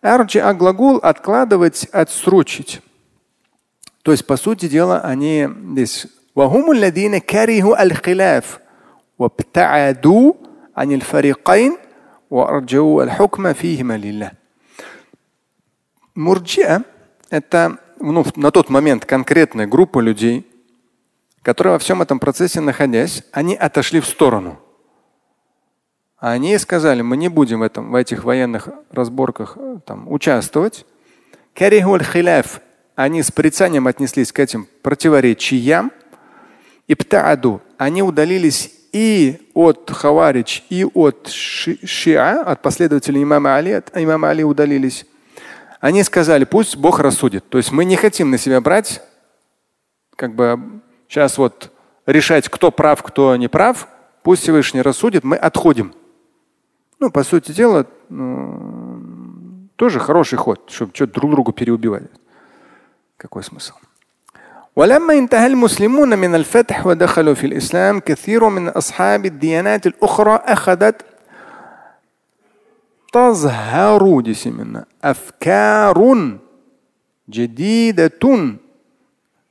Арджиа 0.01 0.55
глагол 0.55 0.99
откладывать, 0.99 1.85
отсрочить. 1.93 2.81
То 4.03 4.13
есть, 4.13 4.27
по 4.27 4.37
сути 4.37 4.69
дела, 4.69 5.01
они 5.01 5.49
здесь 5.73 6.07
وهم 6.35 6.73
الذين 6.73 7.19
كرهوا 7.19 7.83
الخلاف 7.83 8.59
وابتعدوا 9.19 10.33
عن 10.77 10.93
الفريقين 10.93 11.77
وأرجوا 12.31 13.03
الحكم 13.05 13.53
فيهما 13.53 13.97
لله 13.97 14.38
Мурджиа– 16.20 16.84
это 17.30 17.78
ну, 17.98 18.26
на 18.36 18.52
тот 18.52 18.70
момент 18.70 19.06
конкретная 19.06 19.68
группа 19.68 20.00
людей, 20.00 20.46
которые 21.42 21.74
во 21.74 21.80
всем 21.80 22.02
этом 22.02 22.20
процессе 22.20 22.60
находясь, 22.60 23.24
они 23.32 23.56
отошли 23.56 24.02
в 24.02 24.06
сторону. 24.06 24.60
Они 26.18 26.58
сказали, 26.58 27.02
мы 27.02 27.16
не 27.16 27.30
будем 27.30 27.60
в, 27.60 27.64
этом, 27.64 27.92
в 27.92 27.96
этих 27.96 28.26
военных 28.26 28.68
разборках 28.92 29.54
э, 29.56 29.78
там, 29.86 30.12
участвовать. 30.12 30.86
Они 32.96 33.24
с 33.24 33.32
порицанием 33.32 33.88
отнеслись 33.88 34.34
к 34.34 34.40
этим 34.40 34.68
противоречиям. 34.82 35.90
И 36.88 36.96
птааду. 36.96 37.62
Они 37.78 38.04
удалились 38.04 38.74
и 38.92 39.50
от 39.54 39.90
Хаварич, 39.90 40.66
и 40.70 40.84
от 40.84 41.30
Шиа, 41.30 42.42
от 42.42 42.62
последователей 42.62 43.24
имама 43.24 43.56
Али, 43.56 43.72
от 43.72 43.92
имама 43.96 44.32
Али 44.32 44.44
удалились. 44.44 45.06
Они 45.81 46.03
сказали, 46.03 46.45
пусть 46.45 46.77
Бог 46.77 47.01
рассудит. 47.01 47.49
То 47.49 47.59
есть 47.59 47.73
мы 47.73 47.85
не 47.85 47.97
хотим 47.97 48.31
на 48.31 48.39
себя 48.39 48.61
брать, 48.61 49.03
как 50.17 50.35
бы 50.35 50.59
сейчас 51.09 51.37
вот 51.39 51.71
решать, 52.07 52.49
кто 52.49 52.71
прав, 52.71 53.03
кто 53.03 53.37
не 53.37 53.49
прав. 53.49 53.89
Пусть 54.23 54.43
Всевышний 54.43 54.83
рассудит, 54.83 55.25
мы 55.25 55.37
отходим. 55.37 55.95
Ну, 56.99 57.11
по 57.11 57.23
сути 57.25 57.53
дела, 57.53 57.87
ну, 58.09 59.69
тоже 59.77 60.01
хороший 60.01 60.39
ход, 60.39 60.71
чтобы 60.71 60.93
что-то 60.95 61.15
друг 61.15 61.31
другу 61.33 61.53
переубивать. 61.53 62.05
Какой 63.17 63.43
смысл? 63.43 63.75
ولما 64.77 65.15
انتهى 65.19 65.47
المسلمون 65.47 66.19
من 66.19 66.35
الفتح 66.35 66.87
ودخلوا 66.87 67.35
في 67.35 67.47
الإسلام 67.47 68.01
كثير 68.01 68.49
من 68.49 68.69
أصحاب 68.69 69.27
الديانات 69.27 69.87
الأخرى 69.87 70.41
أخذت 70.45 71.03
тазхару 73.13 74.23
здесь 74.23 74.47
именно. 74.47 74.87
Афкарун 75.01 76.41
джадидатун 77.29 78.59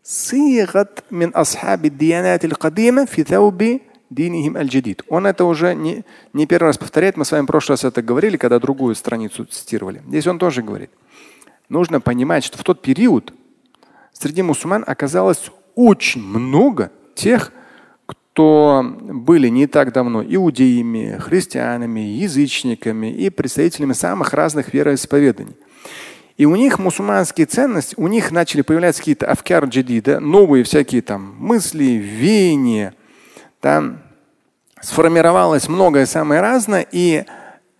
صيغت 0.03 1.03
من 1.11 1.29
أصحاب 1.29 1.85
الديانات 1.85 2.45
القديمة 2.45 3.05
في 3.05 3.23
ثوب 3.23 3.79
دينهم 4.11 4.57
الجديد. 4.57 5.01
Он 5.07 5.25
это 5.25 5.45
уже 5.45 5.73
не, 5.73 6.03
не 6.33 6.45
первый 6.45 6.67
раз 6.67 6.77
повторяет. 6.77 7.17
Мы 7.17 7.25
с 7.25 7.31
вами 7.31 7.43
в 7.43 7.47
прошлый 7.47 7.73
раз 7.73 7.85
это 7.85 8.01
говорили, 8.01 8.37
когда 8.37 8.59
другую 8.59 8.95
страницу 8.95 9.45
цитировали. 9.45 10.03
Здесь 10.07 10.27
он 10.27 10.39
тоже 10.39 10.61
говорит. 10.61 10.91
Нужно 11.69 12.01
понимать, 12.01 12.43
что 12.43 12.57
в 12.57 12.63
тот 12.63 12.81
период 12.81 13.33
среди 14.11 14.41
мусульман 14.41 14.83
оказалось 14.85 15.49
очень 15.75 16.21
много 16.21 16.91
тех, 17.15 17.51
кто 18.38 18.84
были 18.84 19.48
не 19.48 19.66
так 19.66 19.92
давно 19.92 20.22
иудеями, 20.22 21.18
христианами, 21.18 21.98
язычниками 21.98 23.12
и 23.12 23.30
представителями 23.30 23.94
самых 23.94 24.32
разных 24.32 24.72
вероисповеданий. 24.72 25.56
И 26.36 26.46
у 26.46 26.54
них 26.54 26.78
мусульманские 26.78 27.48
ценности, 27.48 27.96
у 27.98 28.06
них 28.06 28.30
начали 28.30 28.62
появляться 28.62 29.00
какие-то 29.00 29.28
афкар 29.28 29.64
джадида, 29.64 30.20
новые 30.20 30.62
всякие 30.62 31.02
там 31.02 31.34
мысли, 31.36 31.82
веяния. 31.94 32.94
Там 33.60 34.02
сформировалось 34.80 35.68
многое 35.68 36.06
самое 36.06 36.40
разное, 36.40 36.86
и 36.92 37.24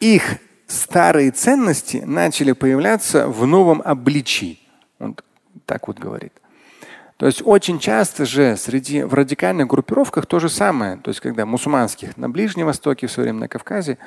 их 0.00 0.38
старые 0.67 1.31
ценности 1.31 2.03
начали 2.05 2.50
появляться 2.50 3.29
в 3.29 3.47
новом 3.47 3.81
обличии. 3.85 4.59
Он 4.99 5.15
так 5.67 5.87
вот 5.87 6.00
говорит. 6.00 6.33
То 7.19 7.27
есть 7.27 7.43
очень 7.45 7.81
часто 7.81 8.25
же 8.25 8.57
среди 8.57 9.03
в 9.03 9.13
радикальных 9.13 9.67
группировках 9.67 10.27
то 10.27 10.39
же 10.39 10.49
самое. 10.49 10.97
То 10.99 11.11
есть 11.11 11.21
когда 11.21 11.45
мусульманских 11.45 12.17
на 12.17 12.31
Ближнем 12.31 12.67
Востоке, 12.67 13.09
в 13.09 13.11
свое 13.11 13.27
время 13.27 13.41
на 13.41 13.49
Кавказе, 13.49 13.99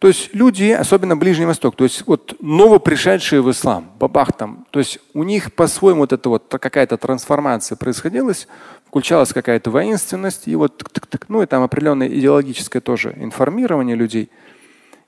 то 0.00 0.08
есть 0.08 0.34
люди, 0.34 0.70
особенно 0.70 1.16
Ближний 1.16 1.46
Восток, 1.46 1.76
то 1.76 1.84
есть 1.84 2.04
вот 2.06 2.34
новопришедшие 2.40 3.42
в 3.42 3.50
ислам, 3.50 3.90
бабах 3.98 4.32
там, 4.32 4.66
то 4.70 4.80
есть 4.80 4.98
у 5.14 5.22
них 5.22 5.52
по-своему 5.52 6.00
вот 6.00 6.12
это 6.12 6.28
вот 6.28 6.46
какая-то 6.48 6.96
трансформация 6.96 7.76
происходилась, 7.76 8.48
включалась 8.86 9.32
какая-то 9.32 9.70
воинственность, 9.70 10.48
и 10.48 10.56
вот 10.56 10.84
ну 11.28 11.42
и 11.42 11.46
там 11.46 11.62
определенное 11.62 12.08
идеологическое 12.08 12.80
тоже 12.82 13.14
информирование 13.18 13.94
людей. 13.94 14.30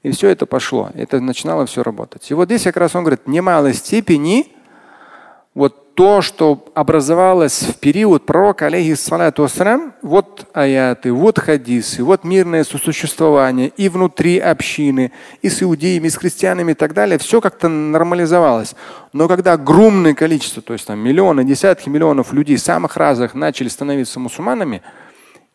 И 0.02 0.12
все 0.12 0.28
это 0.28 0.47
пошло. 0.47 0.90
Это 0.95 1.21
начинало 1.21 1.66
все 1.66 1.83
работать. 1.83 2.30
И 2.30 2.35
вот 2.35 2.47
здесь 2.47 2.62
как 2.62 2.76
раз 2.76 2.95
он 2.95 3.02
говорит, 3.02 3.23
в 3.26 3.28
немалой 3.28 3.75
степени 3.75 4.52
вот 5.54 5.79
то, 5.94 6.23
что 6.23 6.64
образовалось 6.75 7.62
в 7.62 7.75
период 7.76 8.25
пророка, 8.25 8.66
алейхиссалату 8.66 9.42
вассалям, 9.42 9.92
вот 10.02 10.47
аяты, 10.52 11.12
вот 11.12 11.38
хадисы, 11.38 12.02
вот 12.02 12.25
мирное 12.25 12.64
сосуществование 12.64 13.68
и 13.76 13.88
внутри 13.88 14.38
общины, 14.38 15.12
и 15.42 15.49
с 15.50 15.62
иудеями, 15.62 16.06
и 16.06 16.11
с 16.11 16.16
христианами 16.16 16.73
и 16.73 16.75
так 16.75 16.94
далее, 16.94 17.18
все 17.18 17.40
как-то 17.40 17.68
нормализовалось. 17.68 18.75
Но 19.12 19.28
когда 19.28 19.54
огромное 19.54 20.14
количество, 20.14 20.62
то 20.62 20.73
есть 20.73 20.87
там 20.87 20.99
миллионы, 20.99 21.44
десятки 21.44 21.88
миллионов 21.88 22.32
людей 22.32 22.56
самых 22.56 22.97
разных 22.97 23.35
начали 23.35 23.68
становиться 23.68 24.20
мусульманами, 24.20 24.82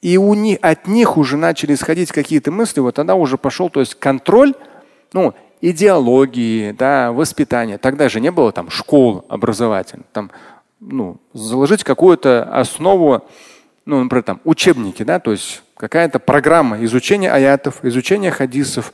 и 0.01 0.17
у 0.17 0.33
них, 0.33 0.59
от 0.61 0.85
них 0.85 1.17
уже 1.17 1.37
начали 1.37 1.73
исходить 1.73 2.11
какие-то 2.11 2.51
мысли, 2.51 2.81
вот 2.81 2.95
тогда 2.95 3.15
уже 3.15 3.37
пошел 3.37 3.69
то 3.69 3.79
есть 3.79 3.95
контроль, 3.95 4.53
ну, 5.13 5.33
идеологии, 5.69 6.71
да, 6.71 7.11
воспитания. 7.11 7.77
Тогда 7.77 8.07
же 8.07 8.21
не 8.21 8.31
было 8.31 8.51
там 8.51 8.69
школ 8.69 9.25
образовательных. 9.29 10.05
Там, 10.13 10.31
ну, 10.79 11.17
заложить 11.33 11.83
какую-то 11.83 12.43
основу, 12.43 13.25
ну, 13.85 14.03
например, 14.03 14.23
там 14.23 14.41
учебники, 14.43 15.03
да, 15.03 15.19
то 15.19 15.31
есть 15.31 15.63
какая-то 15.75 16.19
программа 16.19 16.83
изучения 16.85 17.31
аятов, 17.31 17.83
изучения 17.83 18.31
хадисов 18.31 18.93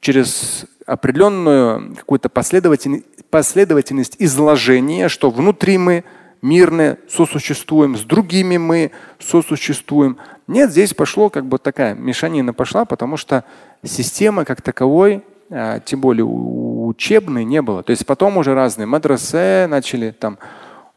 через 0.00 0.64
определенную 0.86 1.96
какую-то 1.96 2.28
последовательность, 2.28 3.04
последовательность 3.30 4.16
изложения, 4.18 5.08
что 5.08 5.30
внутри 5.30 5.78
мы 5.78 6.04
мирно 6.40 6.98
сосуществуем, 7.08 7.96
с 7.96 8.02
другими 8.02 8.58
мы 8.58 8.92
сосуществуем. 9.18 10.18
Нет, 10.46 10.70
здесь 10.70 10.94
пошло 10.94 11.30
как 11.30 11.46
бы 11.46 11.58
такая 11.58 11.94
мешанина 11.94 12.52
пошла, 12.52 12.84
потому 12.84 13.16
что 13.16 13.44
система 13.84 14.44
как 14.44 14.60
таковой 14.62 15.24
тем 15.85 16.01
более 16.01 16.25
учебной 16.25 17.45
не 17.45 17.61
было. 17.61 17.83
То 17.83 17.91
есть 17.91 18.05
потом 18.05 18.37
уже 18.37 18.53
разные 18.53 18.85
мадрасы 18.85 19.65
начали 19.67 20.11
там 20.11 20.37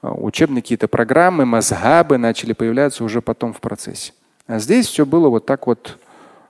а, 0.03 0.13
учебные 0.13 0.63
какие-то 0.63 0.89
программы, 0.89 1.45
мазхабы 1.45 2.19
начали 2.19 2.53
появляться 2.53 3.05
уже 3.05 3.21
потом 3.21 3.53
в 3.53 3.61
процессе. 3.61 4.13
А 4.47 4.59
здесь 4.59 4.87
все 4.87 5.07
было 5.07 5.29
вот 5.29 5.47
так 5.47 5.67
вот 5.67 5.99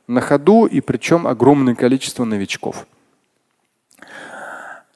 на 0.07 0.21
ходу 0.21 0.67
и 0.67 0.81
причем 0.81 1.27
огромное 1.27 1.75
количество 1.75 2.25
новичков. 2.25 2.87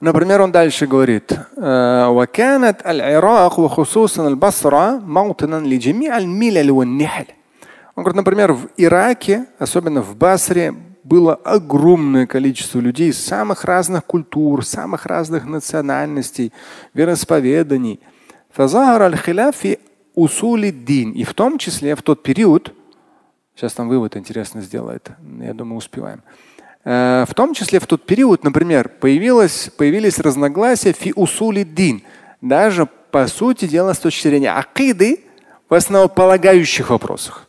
Например, 0.00 0.42
он 0.42 0.52
дальше 0.52 0.86
говорит, 0.86 1.32
وكانت 1.56 2.86
العراق 2.86 3.58
وخصوصا 3.58 4.28
البصرة 4.28 4.98
موطنا 4.98 5.56
لجميع 5.56 6.18
الملل 6.18 6.70
والنحل. 6.70 7.26
Он 7.96 8.02
говорит, 8.02 8.16
например, 8.16 8.52
в 8.52 8.68
Ираке, 8.76 9.46
особенно 9.58 10.02
в 10.02 10.16
Басре, 10.16 10.74
было 11.09 11.33
огромное 11.33 12.27
количество 12.27 12.79
людей 12.79 13.09
из 13.09 13.17
самых 13.17 13.65
разных 13.65 14.05
культур, 14.05 14.63
самых 14.63 15.07
разных 15.07 15.45
национальностей, 15.45 16.53
вероисповеданий. 16.93 17.99
дин. 20.71 21.11
И 21.13 21.23
в 21.23 21.33
том 21.33 21.57
числе 21.57 21.95
в 21.95 22.03
тот 22.03 22.21
период, 22.21 22.73
сейчас 23.55 23.73
там 23.73 23.89
вывод 23.89 24.15
интересно 24.15 24.61
сделает, 24.61 25.09
я 25.41 25.53
думаю, 25.53 25.77
успеваем. 25.77 26.21
Э, 26.85 27.25
в 27.27 27.33
том 27.33 27.55
числе 27.55 27.79
в 27.79 27.87
тот 27.87 28.05
период, 28.05 28.43
например, 28.43 28.89
появилось, 28.89 29.71
появились 29.75 30.19
разногласия 30.19 30.93
фи 30.93 31.11
усули 31.15 31.63
дин. 31.63 32.03
Даже 32.39 32.85
по 32.85 33.25
сути 33.25 33.67
дела 33.67 33.93
с 33.93 33.99
точки 33.99 34.27
зрения 34.27 34.51
акиды 34.51 35.23
в 35.67 35.73
основополагающих 35.73 36.91
вопросах. 36.91 37.47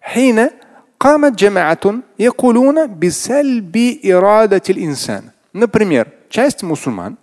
Хина– 0.00 0.50
قامت 0.99 1.35
جماعة 1.35 1.95
يقولون 2.19 2.99
بسلب 2.99 3.75
إرادة 4.05 4.61
الإنسان. 4.69 5.23
Например, 5.53 6.11
часть 6.29 6.63
мусульман, 6.63 7.17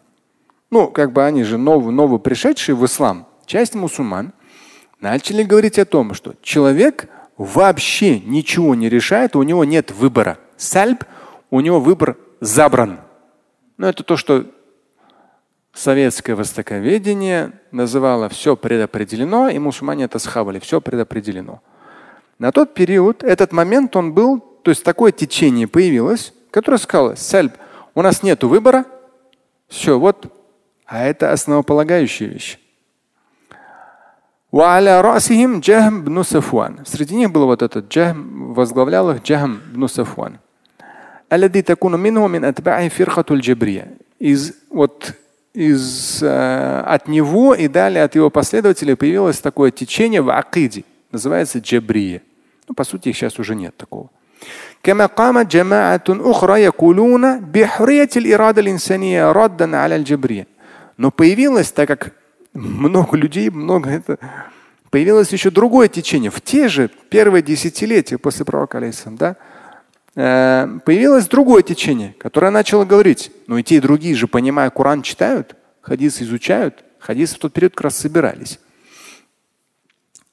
ну, 0.70 0.88
как 0.88 1.12
бы 1.12 1.24
они 1.24 1.42
же 1.42 1.58
новые, 1.58 1.92
новые 1.92 2.20
пришедшие 2.20 2.76
в 2.76 2.84
ислам, 2.84 3.26
часть 3.46 3.74
мусульман 3.74 4.32
начали 5.00 5.42
говорить 5.42 5.78
о 5.78 5.84
том, 5.84 6.14
что 6.14 6.34
человек 6.42 7.08
вообще 7.36 8.20
ничего 8.20 8.74
не 8.74 8.88
решает, 8.88 9.34
у 9.34 9.42
него 9.42 9.64
нет 9.64 9.90
выбора. 9.90 10.38
Сальб, 10.56 11.04
у 11.50 11.60
него 11.60 11.80
выбор 11.80 12.16
забран. 12.40 13.00
Но 13.78 13.88
это 13.88 14.04
то, 14.04 14.16
что 14.16 14.46
советское 15.72 16.34
востоковедение 16.34 17.52
называло 17.72 18.28
все 18.28 18.56
предопределено, 18.56 19.48
и 19.48 19.58
мусульмане 19.58 20.04
это 20.04 20.18
схавали, 20.18 20.58
все 20.58 20.80
предопределено. 20.80 21.62
На 22.37 22.51
тот 22.51 22.73
период 22.73 23.23
этот 23.23 23.53
момент 23.53 23.95
он 23.95 24.13
был, 24.13 24.39
то 24.39 24.69
есть 24.69 24.83
такое 24.83 25.11
течение 25.11 25.67
появилось, 25.67 26.33
которое 26.51 26.77
сказало, 26.77 27.15
сальб, 27.15 27.53
у 27.93 28.01
нас 28.01 28.23
нет 28.23 28.43
выбора, 28.43 28.85
все, 29.69 29.97
вот, 29.97 30.31
а 30.85 31.05
это 31.05 31.31
основополагающая 31.31 32.27
вещь. 32.27 32.59
Среди 36.85 37.15
них 37.15 37.31
был 37.31 37.45
вот 37.45 37.61
этот 37.61 37.89
Джахм, 37.89 38.53
возглавлял 38.53 39.11
их 39.11 39.23
Джахм 39.23 39.59
бну 39.73 39.87
Сафуан. 39.87 40.39
Из, 44.19 44.53
вот, 44.69 45.13
из, 45.53 46.21
э, 46.21 46.83
от 46.85 47.07
него 47.07 47.53
и 47.53 47.67
далее 47.67 48.03
от 48.03 48.15
его 48.15 48.29
последователей 48.29 48.95
появилось 48.95 49.39
такое 49.39 49.71
течение 49.71 50.21
в 50.21 50.29
акиде 50.29 50.83
называется 51.14 51.58
джабрия. 51.58 52.22
Ну, 52.68 52.74
по 52.74 52.84
сути, 52.84 53.08
их 53.08 53.16
сейчас 53.16 53.38
уже 53.38 53.54
нет 53.54 53.76
такого. 53.76 54.10
كما 54.82 55.06
قامت 55.06 55.46
جماعة 55.46 56.04
أخرى 56.08 56.62
يقولون 56.62 57.40
بحرية 57.40 58.08
الإرادة 58.16 58.62
الإنسانية 58.62 59.32
ردا 59.32 59.76
على 59.76 59.96
الجبرية. 59.96 60.46
Но 60.96 61.10
появилось, 61.10 61.72
так 61.72 61.88
как 61.88 62.12
много 62.52 63.16
людей, 63.16 63.48
много 63.48 63.90
это, 63.90 64.18
появилось 64.90 65.32
еще 65.32 65.50
другое 65.50 65.88
течение. 65.88 66.30
В 66.30 66.40
те 66.40 66.68
же 66.68 66.90
первые 67.08 67.42
десятилетия 67.42 68.18
после 68.18 68.44
пророка, 68.44 68.82
да, 69.06 69.36
э, 70.14 70.78
появилось 70.84 71.26
другое 71.26 71.62
течение, 71.62 72.14
которое 72.18 72.50
начало 72.50 72.84
говорить, 72.84 73.32
ну 73.46 73.56
и 73.56 73.62
те 73.62 73.76
и 73.76 73.80
другие 73.80 74.14
же, 74.14 74.26
понимая, 74.26 74.68
Коран 74.70 75.02
читают, 75.02 75.56
хадис 75.80 76.20
изучают, 76.20 76.84
хадисы 76.98 77.36
в 77.36 77.38
тот 77.38 77.52
период 77.54 77.72
как 77.74 77.84
раз 77.84 77.96
собирались. 77.96 78.58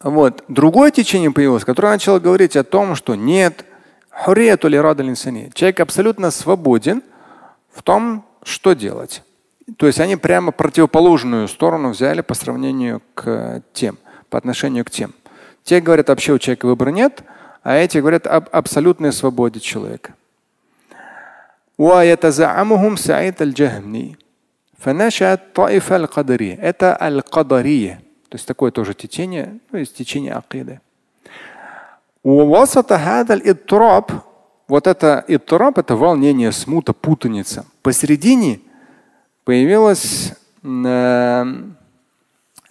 Вот. 0.03 0.45
Другое 0.49 0.91
течение 0.91 1.31
появилось, 1.31 1.65
которое 1.65 1.93
начало 1.93 2.19
говорить 2.19 2.57
о 2.57 2.65
том, 2.65 2.95
что 2.97 3.15
нет, 3.15 3.65
человек 5.55 5.81
абсолютно 5.81 6.31
свободен 6.31 7.03
в 7.73 7.83
том, 7.83 8.25
что 8.43 8.75
делать. 8.75 9.23
То 9.77 9.87
есть 9.87 10.01
они 10.01 10.17
прямо 10.17 10.53
противоположную 10.53 11.49
сторону 11.49 11.91
взяли 11.91 12.21
по 12.21 12.35
сравнению 12.35 13.01
к 13.15 13.63
тем, 13.73 13.99
по 14.29 14.39
отношению 14.39 14.85
к 14.85 14.91
тем. 14.91 15.15
Те 15.65 15.81
говорят, 15.81 16.09
вообще 16.09 16.33
у 16.33 16.39
человека 16.39 16.67
выбора 16.67 16.91
нет, 16.91 17.23
а 17.63 17.77
эти 17.77 17.99
говорят 17.99 18.27
об 18.27 18.49
абсолютной 18.51 19.13
свободе 19.13 19.61
человека. 19.61 20.15
Это 26.61 27.01
аль-кадария. 27.01 28.01
то 28.32 28.36
есть 28.36 28.48
такое 28.48 28.72
тоже 28.72 28.94
течение 28.94 29.60
ну, 29.72 29.80
есть 29.80 29.96
течение 29.96 30.34
акиды 30.34 30.80
ووسط 32.24 32.92
هذا 32.92 33.34
الاضطراب 33.34 34.12
вот 34.68 34.86
это 34.86 35.24
иттураб, 35.28 35.78
это 35.78 35.96
волнение, 35.96 36.52
смута, 36.52 36.94
путаница. 36.94 37.66
Посередине 37.82 38.60
появилась 39.46 40.34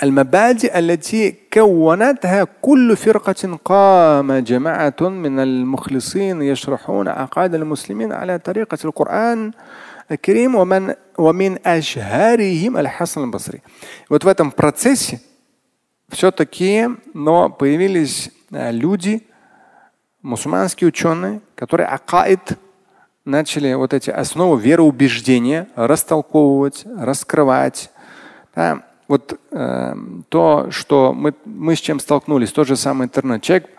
المبادئ 0.03 0.79
التي 0.79 1.35
كونتها 1.53 2.47
كل 2.63 2.97
فرقة 2.97 3.59
قام 3.65 4.33
جماعة 4.33 5.01
من 5.01 5.39
المخلصين 5.39 6.43
يشرحون 6.43 7.09
عقائد 7.09 7.55
المسلمين 7.55 8.13
على 8.13 8.39
طريقة 8.39 8.79
القرآن 8.85 9.51
الكريم 10.11 10.55
ومن 10.55 10.95
ومن 11.19 11.67
أشهرهم 11.67 12.77
الحسن 12.77 13.25
البصري. 13.25 13.61
Вот 14.11 14.25
в 14.25 14.29
этом 14.29 14.51
процессе 14.51 15.21
все-таки 16.12 16.88
но 17.14 17.50
появились 17.50 18.32
люди, 18.50 19.28
мусульманские 20.22 20.90
ученые, 20.90 21.42
которые 21.56 21.88
акаид 21.88 22.58
начали 23.26 23.74
вот 23.74 23.94
эти 23.94 24.10
основы 24.10 24.60
вероубеждения 24.62 25.68
растолковывать, 25.76 26.86
раскрывать. 26.86 27.92
Да, 28.56 28.84
вот 29.08 29.40
э, 29.52 29.96
то, 30.30 30.68
что 30.72 31.14
мы, 31.14 31.34
мы 31.46 31.76
с 31.76 31.80
чем 31.80 32.00
столкнулись, 32.00 32.52
тот 32.52 32.68
же 32.68 32.76
самый 32.76 33.06
интернет. 33.06 33.42
Человек 33.42 33.70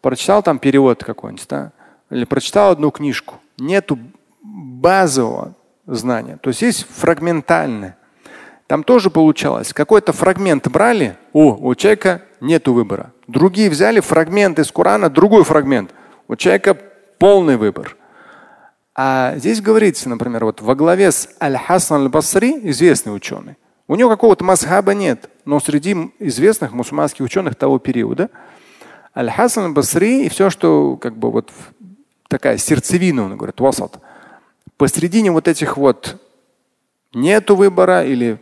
прочитал 0.00 0.42
там 0.42 0.58
перевод 0.58 1.02
какой-нибудь, 1.02 1.46
да, 1.48 1.72
или 2.10 2.24
прочитал 2.24 2.72
одну 2.72 2.90
книжку. 2.90 3.36
Нету 3.58 3.98
базового 4.42 5.54
знания. 5.86 6.38
То 6.40 6.50
есть 6.50 6.62
есть 6.62 6.86
фрагментальное. 6.88 7.96
Там 8.66 8.84
тоже 8.84 9.10
получалось. 9.10 9.72
Какой-то 9.72 10.12
фрагмент 10.12 10.68
брали, 10.68 11.16
о, 11.32 11.54
у 11.54 11.74
человека 11.74 12.22
нет 12.40 12.66
выбора. 12.68 13.12
Другие 13.26 13.70
взяли 13.70 14.00
фрагмент 14.00 14.58
из 14.58 14.70
Корана, 14.70 15.10
другой 15.10 15.44
фрагмент. 15.44 15.94
У 16.28 16.36
человека 16.36 16.76
полный 17.18 17.56
выбор. 17.56 17.96
А 18.94 19.34
здесь 19.36 19.60
говорится, 19.60 20.08
например, 20.08 20.44
вот 20.44 20.60
во 20.60 20.74
главе 20.74 21.10
с 21.12 21.28
Аль-Хасан 21.40 22.02
Аль-Басри, 22.02 22.60
известный 22.70 23.14
ученый. 23.14 23.56
У 23.88 23.94
него 23.94 24.10
какого-то 24.10 24.44
масхаба 24.44 24.94
нет, 24.94 25.28
но 25.44 25.60
среди 25.60 25.94
известных 26.18 26.72
мусульманских 26.72 27.24
ученых 27.24 27.56
того 27.56 27.78
периода 27.78 28.30
Аль-Хасан 29.14 29.64
Аль-Басри 29.66 30.26
и 30.26 30.28
все, 30.28 30.50
что 30.50 30.96
как 30.96 31.16
бы 31.16 31.30
вот 31.30 31.50
такая 32.28 32.56
сердцевина, 32.56 33.24
он 33.24 33.36
говорит, 33.36 33.60
васат. 33.60 33.98
Посредине 34.78 35.30
вот 35.30 35.48
этих 35.48 35.76
вот 35.76 36.20
нету 37.12 37.54
выбора 37.54 38.04
или 38.04 38.40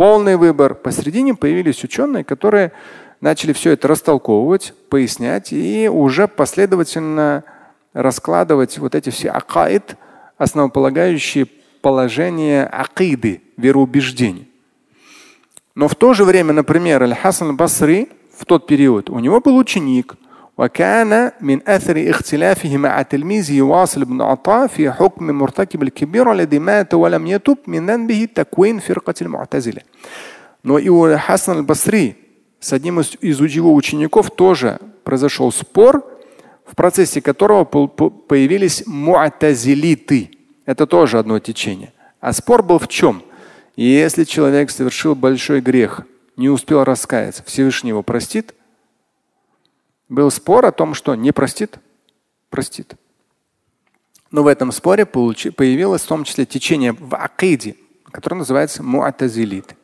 полный 0.00 0.36
выбор. 0.36 0.74
Посредине 0.74 1.34
появились 1.34 1.84
ученые, 1.84 2.24
которые 2.24 2.72
начали 3.20 3.52
все 3.52 3.72
это 3.72 3.86
растолковывать, 3.86 4.72
пояснять 4.88 5.52
и 5.52 5.90
уже 5.90 6.26
последовательно 6.26 7.44
раскладывать 7.92 8.78
вот 8.78 8.94
эти 8.94 9.10
все 9.10 9.28
акаид, 9.28 9.96
основополагающие 10.38 11.44
положения 11.82 12.64
акиды, 12.64 13.42
вероубеждений. 13.58 14.48
Но 15.74 15.86
в 15.86 15.94
то 15.94 16.14
же 16.14 16.24
время, 16.24 16.54
например, 16.54 17.02
Аль-Хасан 17.02 17.54
Басри 17.58 18.08
в 18.34 18.46
тот 18.46 18.66
период, 18.66 19.10
у 19.10 19.18
него 19.18 19.42
был 19.42 19.54
ученик, 19.58 20.14
وكان 20.59 21.31
من 21.41 21.59
أثر 21.67 22.09
اختلافه 22.09 22.77
مع 22.77 23.01
تلميذه 23.01 23.61
واصل 23.61 24.05
بن 24.05 24.21
عطاء 24.21 24.67
في 24.67 24.91
حكم 24.91 25.25
مرتكب 25.25 25.83
الكبيرة 25.83 26.31
الذي 26.31 26.59
مات 26.59 26.93
ولم 26.93 27.27
يتب 27.27 27.57
من 27.67 27.85
ذنبه 27.85 28.27
تكوين 28.35 28.79
فرقة 28.79 29.13
المعتزلة. 29.21 29.81
Но 30.63 30.79
и 30.79 30.89
у 30.89 31.15
Хасан 31.15 31.57
аль-Басри 31.57 32.15
с 32.59 32.73
одним 32.73 32.99
из, 32.99 33.15
из 33.21 33.39
его 33.39 33.75
учеников 33.75 34.31
тоже 34.31 34.79
произошел 35.03 35.51
спор, 35.51 36.03
в 36.65 36.75
процессе 36.75 37.21
которого 37.21 37.65
появились 37.65 38.81
муатазилиты. 38.87 40.31
Это 40.65 40.87
тоже 40.87 41.19
одно 41.19 41.37
течение. 41.37 41.93
А 42.19 42.33
спор 42.33 42.63
был 42.63 42.79
в 42.79 42.87
чем? 42.87 43.21
Если 43.75 44.23
человек 44.23 44.71
совершил 44.71 45.13
большой 45.13 45.61
грех, 45.61 46.01
не 46.35 46.49
успел 46.49 46.83
раскаяться, 46.83 47.43
Всевышний 47.45 47.89
его 47.89 48.01
простит – 48.01 48.58
был 50.10 50.30
спор 50.30 50.66
о 50.66 50.72
том, 50.72 50.92
что 50.92 51.14
не 51.14 51.32
простит, 51.32 51.78
простит. 52.50 52.94
Но 54.30 54.42
в 54.42 54.48
этом 54.48 54.72
споре 54.72 55.06
появилось 55.06 56.02
в 56.02 56.06
том 56.06 56.24
числе 56.24 56.44
течение 56.44 56.92
в 56.92 57.16
акиде, 57.16 57.76
которое 58.10 58.36
называется 58.36 58.82
муатазилит. 58.82 59.74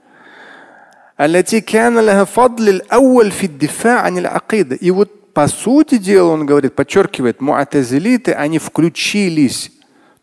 И 4.77 4.91
вот 4.91 5.33
по 5.33 5.49
сути 5.49 5.99
дела, 5.99 6.33
он 6.33 6.45
говорит, 6.45 6.75
подчеркивает, 6.75 7.41
муатазилиты, 7.41 8.33
они 8.33 8.59
включились. 8.59 9.73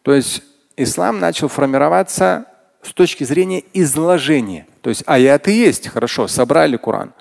То 0.03 0.13
есть 0.13 0.43
ислам 0.75 1.19
начал 1.19 1.47
формироваться 1.47 2.45
с 2.81 2.93
точки 2.93 3.23
зрения 3.23 3.63
изложения. 3.73 4.67
То 4.81 4.89
есть 4.89 5.03
аяты 5.05 5.51
есть, 5.51 5.87
хорошо, 5.87 6.27
собрали 6.27 6.77
Коран. 6.77 7.13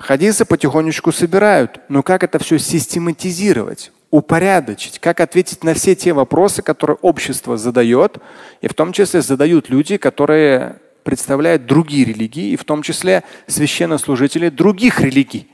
Хадисы 0.00 0.46
потихонечку 0.46 1.12
собирают, 1.12 1.80
но 1.90 2.02
как 2.02 2.24
это 2.24 2.38
все 2.38 2.58
систематизировать, 2.58 3.92
упорядочить, 4.10 4.98
как 4.98 5.20
ответить 5.20 5.62
на 5.62 5.74
все 5.74 5.94
те 5.94 6.14
вопросы, 6.14 6.62
которые 6.62 6.96
общество 7.02 7.58
задает, 7.58 8.16
и 8.62 8.68
в 8.68 8.72
том 8.72 8.92
числе 8.92 9.20
задают 9.20 9.68
люди, 9.68 9.98
которые 9.98 10.76
представляют 11.04 11.66
другие 11.66 12.06
религии, 12.06 12.52
и 12.52 12.56
в 12.56 12.64
том 12.64 12.80
числе 12.80 13.24
священнослужители 13.46 14.48
других 14.48 15.00
религий, 15.00 15.50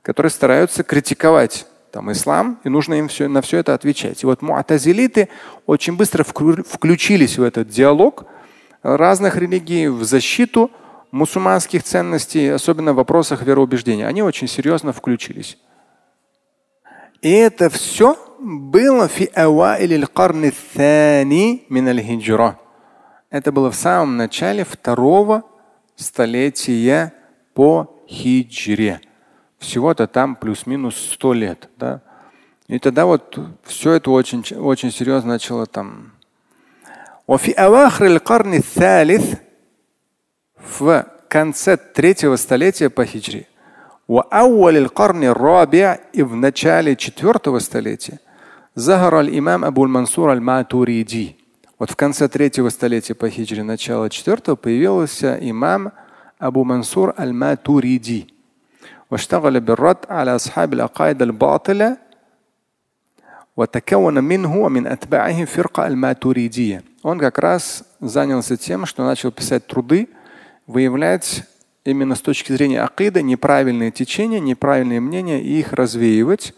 которые 0.00 0.30
стараются 0.30 0.82
критиковать 0.82 1.66
там 1.92 2.10
ислам, 2.10 2.58
и 2.64 2.70
нужно 2.70 2.94
им 2.94 3.08
все, 3.08 3.28
на 3.28 3.42
все 3.42 3.58
это 3.58 3.74
отвечать. 3.74 4.22
И 4.22 4.26
вот 4.26 4.40
муатазилиты 4.40 5.28
очень 5.66 5.96
быстро 5.96 6.24
включились 6.24 7.36
в 7.36 7.42
этот 7.42 7.68
диалог 7.68 8.24
разных 8.82 9.36
религий 9.36 9.88
в 9.88 10.04
защиту 10.04 10.70
мусульманских 11.11 11.83
ценностей, 11.83 12.49
особенно 12.49 12.93
в 12.93 12.97
вопросах 12.97 13.41
вероубеждения, 13.43 14.07
они 14.07 14.21
очень 14.21 14.47
серьезно 14.47 14.91
включились. 14.91 15.57
И 17.21 17.31
это 17.31 17.69
все 17.69 18.17
было 18.39 19.09
Это 23.29 23.51
было 23.51 23.71
в 23.71 23.75
самом 23.75 24.17
начале 24.17 24.63
второго 24.63 25.43
столетия 25.95 27.13
по 27.53 27.89
хиджре. 28.07 29.01
Всего-то 29.57 30.07
там 30.07 30.35
плюс-минус 30.35 30.95
сто 31.13 31.33
лет. 31.33 31.69
Да? 31.77 32.01
И 32.67 32.77
тогда 32.77 33.05
вот 33.05 33.39
все 33.63 33.93
это 33.93 34.11
очень, 34.11 34.43
очень 34.57 34.91
серьезно 34.91 35.33
начало 35.33 35.65
там. 35.65 36.11
وفي 37.27 37.51
أواخر 37.53 38.05
القرن 38.05 38.53
الثالث 38.53 39.35
в 40.59 41.05
конце 41.27 41.77
третьего 41.77 42.35
столетия 42.35 42.89
по 42.89 43.05
хиджре. 43.05 43.47
И 44.07 46.23
в 46.23 46.35
начале 46.35 46.95
четвертого 46.95 47.59
столетия 47.59 48.19
Захар 48.75 49.15
аль-имам 49.15 49.65
Абу 49.65 49.87
мансур 49.87 50.29
аль-Матуриди. 50.29 51.37
Вот 51.79 51.91
в 51.91 51.95
конце 51.95 52.27
третьего 52.27 52.69
столетия 52.69 53.15
по 53.15 53.29
хиджре, 53.29 53.63
начало 53.63 54.09
четвертого, 54.09 54.55
появился 54.55 55.37
имам 55.41 55.91
Абу 56.39 56.63
Мансур 56.63 57.13
аль-Матуриди. 57.17 58.27
واشتغل 59.11 59.59
بالرد 59.59 59.97
على 60.09 60.35
أصحاب 60.35 60.73
العقائد 60.73 61.21
الباطلة 61.21 61.97
وتكون 63.57 64.23
منه 64.23 64.57
ومن 64.57 64.87
أتباعه 64.87 65.45
فرقة 65.45 65.87
الماتوريدية. 65.87 66.83
Он 67.03 67.19
как 67.19 67.37
раз 67.37 67.83
занялся 67.99 68.57
тем, 68.57 68.85
что 68.85 69.05
начал 69.05 69.31
писать 69.31 69.67
труды 69.67 70.09
выявлять 70.70 71.44
именно 71.84 72.14
с 72.14 72.20
точки 72.20 72.52
зрения 72.52 72.82
акида 72.82 73.22
неправильные 73.22 73.90
течения, 73.90 74.38
неправильные 74.38 75.00
мнения 75.00 75.42
и 75.42 75.58
их 75.58 75.72
развеивать 75.72 76.54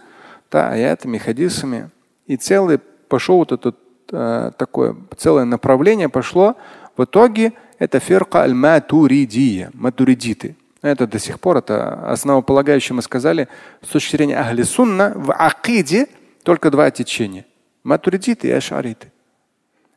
да, 0.50 0.70
аятами, 0.70 1.18
хадисами. 1.18 1.90
И 2.26 2.36
целый 2.36 2.78
пошел 2.78 3.38
вот 3.38 3.52
это 3.52 3.74
э, 4.12 4.50
такое 4.56 4.96
целое 5.16 5.44
направление 5.44 6.08
пошло. 6.08 6.56
В 6.96 7.04
итоге 7.04 7.54
это 7.78 8.00
фирка 8.00 8.42
аль-матуридия, 8.42 9.70
матуридиты. 9.72 10.56
Это 10.82 11.06
до 11.06 11.18
сих 11.18 11.40
пор, 11.40 11.58
это 11.58 12.10
основополагающее 12.10 12.94
мы 12.94 13.02
сказали, 13.02 13.48
с 13.82 13.88
точки 13.88 14.16
зрения 14.16 14.36
ахли 14.36 14.62
сунна, 14.62 15.12
в 15.14 15.32
акиде 15.32 16.08
только 16.42 16.70
два 16.70 16.90
течения. 16.90 17.46
Матуридиты 17.84 18.48
и 18.48 18.50
ашариты. 18.50 19.10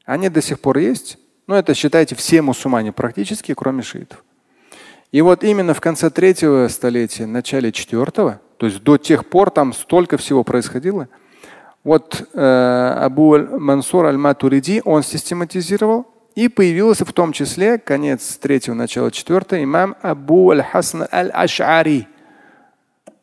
Они 0.06 0.30
до 0.30 0.42
сих 0.42 0.60
пор 0.60 0.78
есть. 0.78 1.18
Ну, 1.48 1.56
это 1.56 1.74
считайте 1.74 2.16
все 2.16 2.42
мусульмане 2.42 2.92
практически, 2.92 3.54
кроме 3.54 3.84
шиитов. 3.84 4.24
И 5.12 5.22
вот 5.22 5.44
именно 5.44 5.74
в 5.74 5.82
конце 5.82 6.10
третьего 6.10 6.68
столетия, 6.68 7.26
начале 7.26 7.72
четвертого, 7.72 8.42
то 8.58 8.66
есть 8.66 8.84
до 8.84 8.98
тех 8.98 9.28
пор 9.28 9.52
там 9.52 9.74
столько 9.74 10.18
всего 10.18 10.44
происходило, 10.44 11.08
Вот 11.84 12.28
э, 12.34 12.98
Абу 13.00 13.38
Мансур 13.38 14.06
Аль-Матуриди, 14.06 14.82
он 14.86 15.04
систематизировал, 15.04 16.08
и 16.34 16.50
появился 16.50 17.06
в 17.06 17.14
том 17.14 17.32
числе, 17.32 17.78
конец 17.78 18.38
третьего, 18.38 18.74
начало 18.74 19.12
четвертого, 19.12 19.64
имам 19.64 19.96
Абу 20.02 20.50
Аль-Хасан 20.52 21.08
Аль-Аш'ари. 21.12 22.08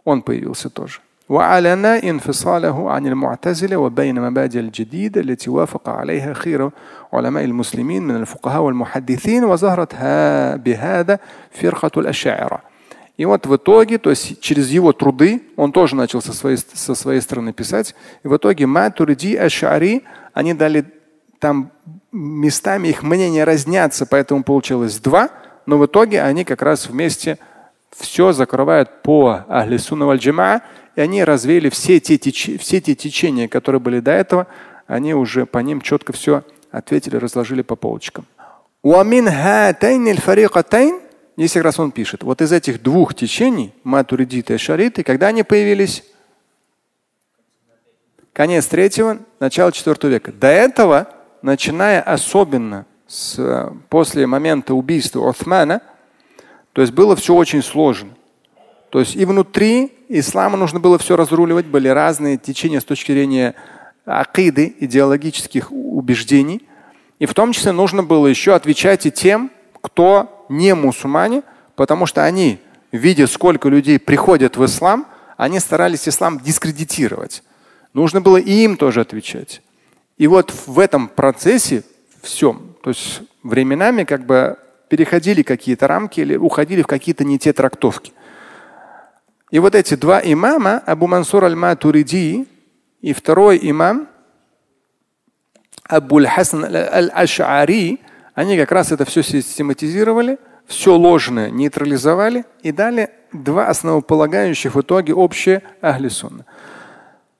Он 0.04 0.22
появился 0.22 0.70
тоже. 0.70 1.00
وأعلن 1.29 1.85
انفصاله 1.85 2.91
عن 2.91 3.07
المعتزلة 3.07 3.77
وبين 3.77 4.21
مبادئ 4.21 4.59
الجديدة 4.59 5.21
التي 5.21 5.49
وافق 5.49 5.89
عليها 5.89 6.33
خير 6.33 6.69
علماء 7.13 7.43
المسلمين 7.43 8.03
من 8.03 8.15
الفقهاء 8.15 8.61
والمحدثين 8.61 9.43
وظهرت 9.43 9.95
بهذا 10.63 11.19
فرقة 11.51 11.91
الأشاعرة. 11.99 12.61
И 13.17 13.25
вот 13.25 13.47
в 13.47 13.55
итоге, 13.55 13.97
то 13.97 14.11
есть 14.11 14.39
через 14.41 14.69
его 14.69 14.93
труды, 14.93 15.41
он 15.55 15.71
тоже 15.71 15.95
начал 15.95 16.21
со 16.21 16.33
своей, 16.33 16.57
со 16.57 16.93
своей 16.93 17.19
стороны 17.19 17.51
писать. 17.51 17.95
И 18.23 18.27
в 18.27 18.37
итоге 18.37 18.67
Матуриди, 18.67 19.35
Ашари, 19.35 20.03
они 20.33 20.53
дали 20.53 20.85
там 21.39 21.71
местами 22.11 22.89
их 22.89 23.01
мнения 23.01 23.43
разнятся, 23.43 24.05
поэтому 24.05 24.43
получилось 24.43 24.99
два, 24.99 25.29
но 25.65 25.79
в 25.79 25.85
итоге 25.87 26.21
они 26.21 26.43
как 26.43 26.61
раз 26.61 26.87
вместе 26.87 27.39
все 27.96 28.32
закрывают 28.32 29.02
по 29.02 29.44
Ахли 29.48 29.76
Сунна 29.76 30.12
и 30.14 31.00
они 31.00 31.24
развеяли 31.24 31.68
все 31.68 32.00
те, 32.00 32.18
теч... 32.18 32.58
все 32.60 32.80
те 32.80 32.94
течения, 32.94 33.48
которые 33.48 33.80
были 33.80 34.00
до 34.00 34.12
этого, 34.12 34.46
они 34.86 35.14
уже 35.14 35.46
по 35.46 35.58
ним 35.58 35.80
четко 35.80 36.12
все 36.12 36.42
ответили, 36.70 37.16
разложили 37.16 37.62
по 37.62 37.76
полочкам. 37.76 38.26
Здесь 41.36 41.52
как 41.52 41.64
раз 41.64 41.78
он 41.78 41.92
пишет, 41.92 42.22
вот 42.22 42.42
из 42.42 42.52
этих 42.52 42.82
двух 42.82 43.14
течений, 43.14 43.72
матуридиты 43.84 44.54
и 44.54 44.58
шариты, 44.58 45.02
когда 45.02 45.28
они 45.28 45.42
появились? 45.42 46.04
Конец 48.32 48.66
третьего, 48.66 49.18
начало 49.40 49.72
четвертого 49.72 50.10
века. 50.10 50.32
До 50.32 50.48
этого, 50.48 51.08
начиная 51.42 52.02
особенно 52.02 52.86
с, 53.06 53.70
после 53.88 54.26
момента 54.26 54.74
убийства 54.74 55.28
Османа, 55.28 55.80
то 56.72 56.80
есть 56.80 56.92
было 56.92 57.16
все 57.16 57.34
очень 57.34 57.62
сложно. 57.62 58.10
То 58.90 59.00
есть 59.00 59.16
и 59.16 59.24
внутри 59.24 59.92
ислама 60.08 60.56
нужно 60.56 60.80
было 60.80 60.98
все 60.98 61.16
разруливать, 61.16 61.66
были 61.66 61.88
разные 61.88 62.36
течения 62.36 62.80
с 62.80 62.84
точки 62.84 63.12
зрения 63.12 63.54
акиды, 64.04 64.74
идеологических 64.80 65.70
убеждений. 65.72 66.68
И 67.18 67.26
в 67.26 67.34
том 67.34 67.52
числе 67.52 67.72
нужно 67.72 68.02
было 68.02 68.26
еще 68.26 68.54
отвечать 68.54 69.06
и 69.06 69.10
тем, 69.10 69.50
кто 69.80 70.46
не 70.48 70.74
мусульмане, 70.74 71.42
потому 71.76 72.06
что 72.06 72.24
они, 72.24 72.58
видя, 72.90 73.26
сколько 73.26 73.68
людей 73.68 73.98
приходят 73.98 74.56
в 74.56 74.64
ислам, 74.64 75.06
они 75.36 75.58
старались 75.60 76.08
ислам 76.08 76.40
дискредитировать. 76.40 77.42
Нужно 77.94 78.20
было 78.20 78.36
и 78.36 78.52
им 78.64 78.76
тоже 78.76 79.00
отвечать. 79.00 79.62
И 80.18 80.26
вот 80.26 80.52
в 80.66 80.78
этом 80.78 81.08
процессе 81.08 81.82
всем, 82.22 82.74
то 82.82 82.90
есть 82.90 83.22
временами 83.42 84.04
как 84.04 84.26
бы 84.26 84.56
переходили 84.91 85.41
какие-то 85.41 85.87
рамки 85.87 86.21
или 86.21 86.35
уходили 86.35 86.81
в 86.81 86.87
какие-то 86.87 87.23
не 87.23 87.37
те 87.37 87.53
трактовки. 87.53 88.13
И 89.51 89.59
вот 89.59 89.75
эти 89.75 89.95
два 89.95 90.21
имама, 90.23 90.79
Абу 90.85 91.07
Мансур 91.07 91.43
аль-Матуриди 91.45 92.47
и 93.01 93.13
второй 93.13 93.59
имам, 93.61 94.07
Абу 95.83 96.21
Хасан 96.25 96.65
аль-Аш'ари, 96.65 97.99
они 98.33 98.57
как 98.57 98.71
раз 98.71 98.91
это 98.91 99.05
все 99.05 99.23
систематизировали, 99.23 100.37
все 100.65 100.95
ложное 100.95 101.49
нейтрализовали 101.49 102.45
и 102.61 102.71
дали 102.71 103.09
два 103.31 103.67
основополагающих 103.67 104.75
в 104.75 104.81
итоге 104.81 105.13
общие 105.13 105.63
ахли 105.81 106.09
сунна. 106.09 106.45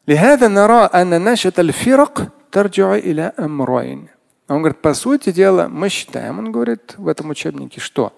لهذا 0.07 0.47
نرى 0.47 0.89
أن 0.93 1.23
نشأة 1.23 1.53
الفرق 1.59 2.27
ترجع 2.51 2.95
إلى 2.95 3.33
أمرين. 3.39 4.07
Он 4.52 4.58
говорит, 4.58 4.80
по 4.82 4.92
сути 4.92 5.32
дела, 5.32 5.68
мы 5.68 5.88
считаем, 5.88 6.38
он 6.38 6.52
говорит 6.52 6.96
в 6.98 7.08
этом 7.08 7.30
учебнике, 7.30 7.80
что 7.80 8.12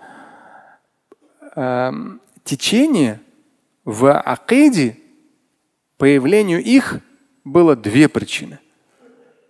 э, 1.55 1.93
течение 2.43 3.21
в 3.85 4.13
акиде, 4.13 4.99
появлению 5.97 6.63
их 6.63 6.99
было 7.45 7.77
две 7.77 8.09
причины. 8.09 8.59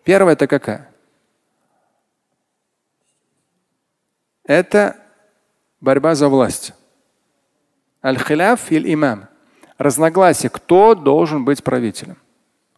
Первая 0.04 0.34
это 0.34 0.46
какая? 0.46 0.90
это 4.44 4.96
борьба 5.80 6.14
за 6.14 6.28
власть. 6.28 6.74
Аль-Хиляф 8.04 8.70
или 8.70 8.92
имам. 8.92 9.28
Разногласие, 9.78 10.50
кто 10.50 10.94
должен 10.94 11.44
быть 11.44 11.64
правителем. 11.64 12.18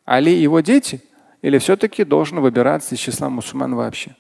Али 0.05 0.33
и 0.33 0.43
его 0.43 0.61
дети 0.61 1.03
или 1.47 1.59
все-таки 1.59 2.03
должен 2.03 2.41
выбираться 2.41 2.97
из 2.97 2.99
числа 2.99 3.31
мусульман 3.31 3.77
вообще. 3.77 4.17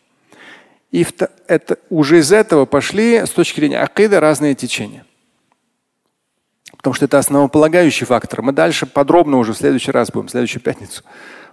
И 0.92 1.04
это, 1.48 1.76
уже 1.90 2.20
из 2.20 2.30
этого 2.30 2.66
пошли 2.66 3.16
с 3.16 3.30
точки 3.30 3.58
зрения 3.58 3.80
акида 3.80 4.20
разные 4.20 4.54
течения. 4.54 5.04
Потому 6.76 6.94
что 6.94 7.06
это 7.06 7.18
основополагающий 7.18 8.04
фактор. 8.04 8.42
Мы 8.42 8.52
дальше 8.52 8.86
подробно 8.86 9.38
уже 9.38 9.54
в 9.54 9.56
следующий 9.56 9.90
раз 9.90 10.12
будем, 10.12 10.28
в 10.28 10.30
следующую 10.30 10.62
пятницу. 10.62 11.02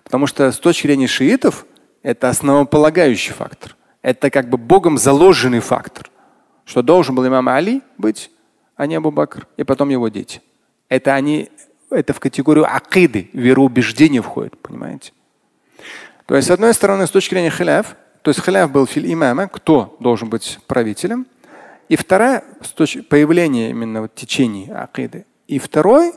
Потому 0.03 0.27
что 0.27 0.51
с 0.51 0.59
точки 0.59 0.85
зрения 0.85 1.07
шиитов 1.07 1.65
это 2.03 2.29
основополагающий 2.29 3.33
фактор. 3.33 3.75
Это 4.03 4.29
как 4.29 4.49
бы 4.49 4.59
Богом 4.59 4.99
заложенный 4.99 5.59
фактор, 5.59 6.11
что 6.65 6.83
должен 6.83 7.15
был 7.15 7.27
имам 7.27 7.49
Али 7.49 7.81
быть, 7.97 8.29
а 8.75 8.85
не 8.85 8.93
Абу 8.93 9.09
Бакр, 9.09 9.47
и 9.57 9.63
потом 9.63 9.89
его 9.89 10.07
дети. 10.09 10.39
Это 10.87 11.15
они, 11.15 11.49
это 11.89 12.13
в 12.13 12.19
категорию 12.19 12.71
акиды, 12.71 13.31
вероубеждения 13.33 14.21
входит, 14.21 14.55
понимаете? 14.59 15.13
То 16.25 16.35
есть, 16.35 16.47
с 16.47 16.51
одной 16.51 16.73
стороны, 16.73 17.07
с 17.07 17.11
точки 17.11 17.33
зрения 17.33 17.49
халяв, 17.49 17.95
то 18.21 18.29
есть 18.29 18.39
халяв 18.39 18.71
был 18.71 18.87
филь 18.87 19.11
имама, 19.11 19.47
кто 19.47 19.97
должен 19.99 20.29
быть 20.29 20.59
правителем. 20.67 21.25
И 21.89 21.95
вторая, 21.95 22.43
с 22.61 22.69
точки 22.69 23.01
появления 23.01 23.69
именно 23.69 24.01
вот 24.01 24.15
течений 24.15 24.71
акиды. 24.71 25.25
И 25.47 25.59
второй 25.59 26.13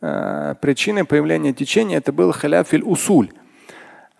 э, 0.00 0.54
причиной 0.60 1.04
появления 1.04 1.52
течения 1.52 1.98
это 1.98 2.12
был 2.12 2.32
халяв 2.32 2.68
филь 2.68 2.82
усуль 2.84 3.30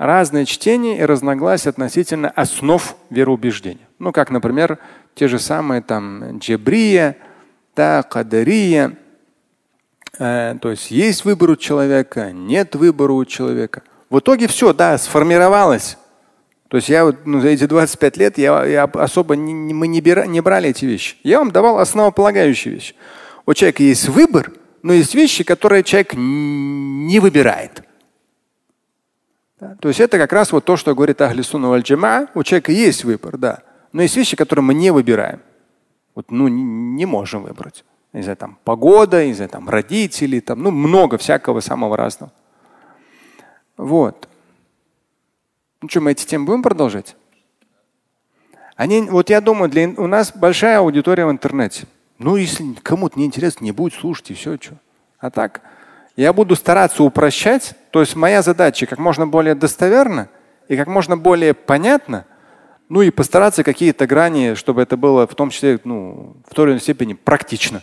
разные 0.02 0.46
чтения 0.46 0.98
и 0.98 1.04
разногласия 1.04 1.70
относительно 1.70 2.28
основ 2.30 2.96
вероубеждения. 3.10 3.86
Ну, 4.00 4.10
как, 4.10 4.30
например, 4.30 4.78
те 5.14 5.28
же 5.28 5.38
самые 5.38 5.80
там 5.80 6.38
джебрия, 6.38 7.16
да, 7.76 8.02
кадария. 8.02 8.96
Э, 10.18 10.56
то 10.60 10.70
есть 10.70 10.90
есть 10.90 11.24
выбор 11.24 11.50
у 11.50 11.56
человека, 11.56 12.32
нет 12.32 12.74
выбора 12.74 13.12
у 13.12 13.24
человека. 13.24 13.82
В 14.12 14.18
итоге 14.18 14.46
все, 14.46 14.74
да, 14.74 14.98
сформировалось. 14.98 15.96
То 16.68 16.76
есть 16.76 16.90
я 16.90 17.06
вот 17.06 17.24
ну, 17.24 17.40
за 17.40 17.48
эти 17.48 17.64
25 17.64 18.18
лет 18.18 18.36
я, 18.36 18.62
я 18.66 18.84
особо 18.84 19.36
не, 19.36 19.72
мы 19.72 19.88
не, 19.88 20.02
бира, 20.02 20.26
не 20.26 20.42
брали 20.42 20.68
эти 20.68 20.84
вещи. 20.84 21.16
Я 21.22 21.38
вам 21.38 21.50
давал 21.50 21.78
основополагающие 21.78 22.74
вещи. 22.74 22.94
У 23.46 23.54
человека 23.54 23.82
есть 23.82 24.10
выбор, 24.10 24.52
но 24.82 24.92
есть 24.92 25.14
вещи, 25.14 25.44
которые 25.44 25.82
человек 25.82 26.12
не 26.12 27.20
выбирает. 27.20 27.84
Да? 29.58 29.76
То 29.80 29.88
есть 29.88 29.98
это 29.98 30.18
как 30.18 30.34
раз 30.34 30.52
вот 30.52 30.66
то, 30.66 30.76
что 30.76 30.94
говорит 30.94 31.18
Ахли 31.22 31.40
Сунна 31.40 31.70
валь 31.70 31.80
У 32.34 32.42
человека 32.42 32.70
есть 32.70 33.04
выбор, 33.04 33.38
да. 33.38 33.62
Но 33.92 34.02
есть 34.02 34.14
вещи, 34.18 34.36
которые 34.36 34.62
мы 34.62 34.74
не 34.74 34.90
выбираем. 34.90 35.40
Вот, 36.14 36.30
ну, 36.30 36.48
не 36.48 37.06
можем 37.06 37.44
выбрать. 37.44 37.82
Не 38.12 38.20
знаю, 38.20 38.36
там 38.36 38.58
погода, 38.62 39.24
не 39.24 39.32
знаю, 39.32 39.48
там 39.48 39.70
родители, 39.70 40.40
там, 40.40 40.62
ну, 40.62 40.70
много 40.70 41.16
всякого 41.16 41.60
самого 41.60 41.96
разного. 41.96 42.30
Вот. 43.76 44.28
Ну 45.80 45.88
что, 45.88 46.00
мы 46.00 46.12
эти 46.12 46.24
темы 46.24 46.46
будем 46.46 46.62
продолжать? 46.62 47.16
Они, 48.76 49.02
вот 49.02 49.30
я 49.30 49.40
думаю, 49.40 49.70
для, 49.70 49.88
у 49.88 50.06
нас 50.06 50.32
большая 50.34 50.78
аудитория 50.78 51.26
в 51.26 51.30
интернете. 51.30 51.86
Ну, 52.18 52.36
если 52.36 52.74
кому-то 52.82 53.18
не 53.18 53.26
интересно, 53.26 53.64
не 53.64 53.72
будет 53.72 53.94
слушать 53.94 54.30
и 54.30 54.34
все, 54.34 54.56
что. 54.60 54.74
А 55.18 55.30
так, 55.30 55.60
я 56.16 56.32
буду 56.32 56.56
стараться 56.56 57.02
упрощать. 57.02 57.74
То 57.90 58.00
есть 58.00 58.16
моя 58.16 58.42
задача 58.42 58.86
как 58.86 58.98
можно 58.98 59.26
более 59.26 59.54
достоверно 59.54 60.28
и 60.68 60.76
как 60.76 60.86
можно 60.86 61.16
более 61.16 61.54
понятно, 61.54 62.26
ну 62.88 63.02
и 63.02 63.10
постараться 63.10 63.64
какие-то 63.64 64.06
грани, 64.06 64.54
чтобы 64.54 64.82
это 64.82 64.96
было 64.96 65.26
в 65.26 65.34
том 65.34 65.50
числе 65.50 65.80
ну, 65.84 66.36
в 66.48 66.54
той 66.54 66.66
или 66.66 66.72
иной 66.72 66.80
степени 66.80 67.14
практично. 67.14 67.82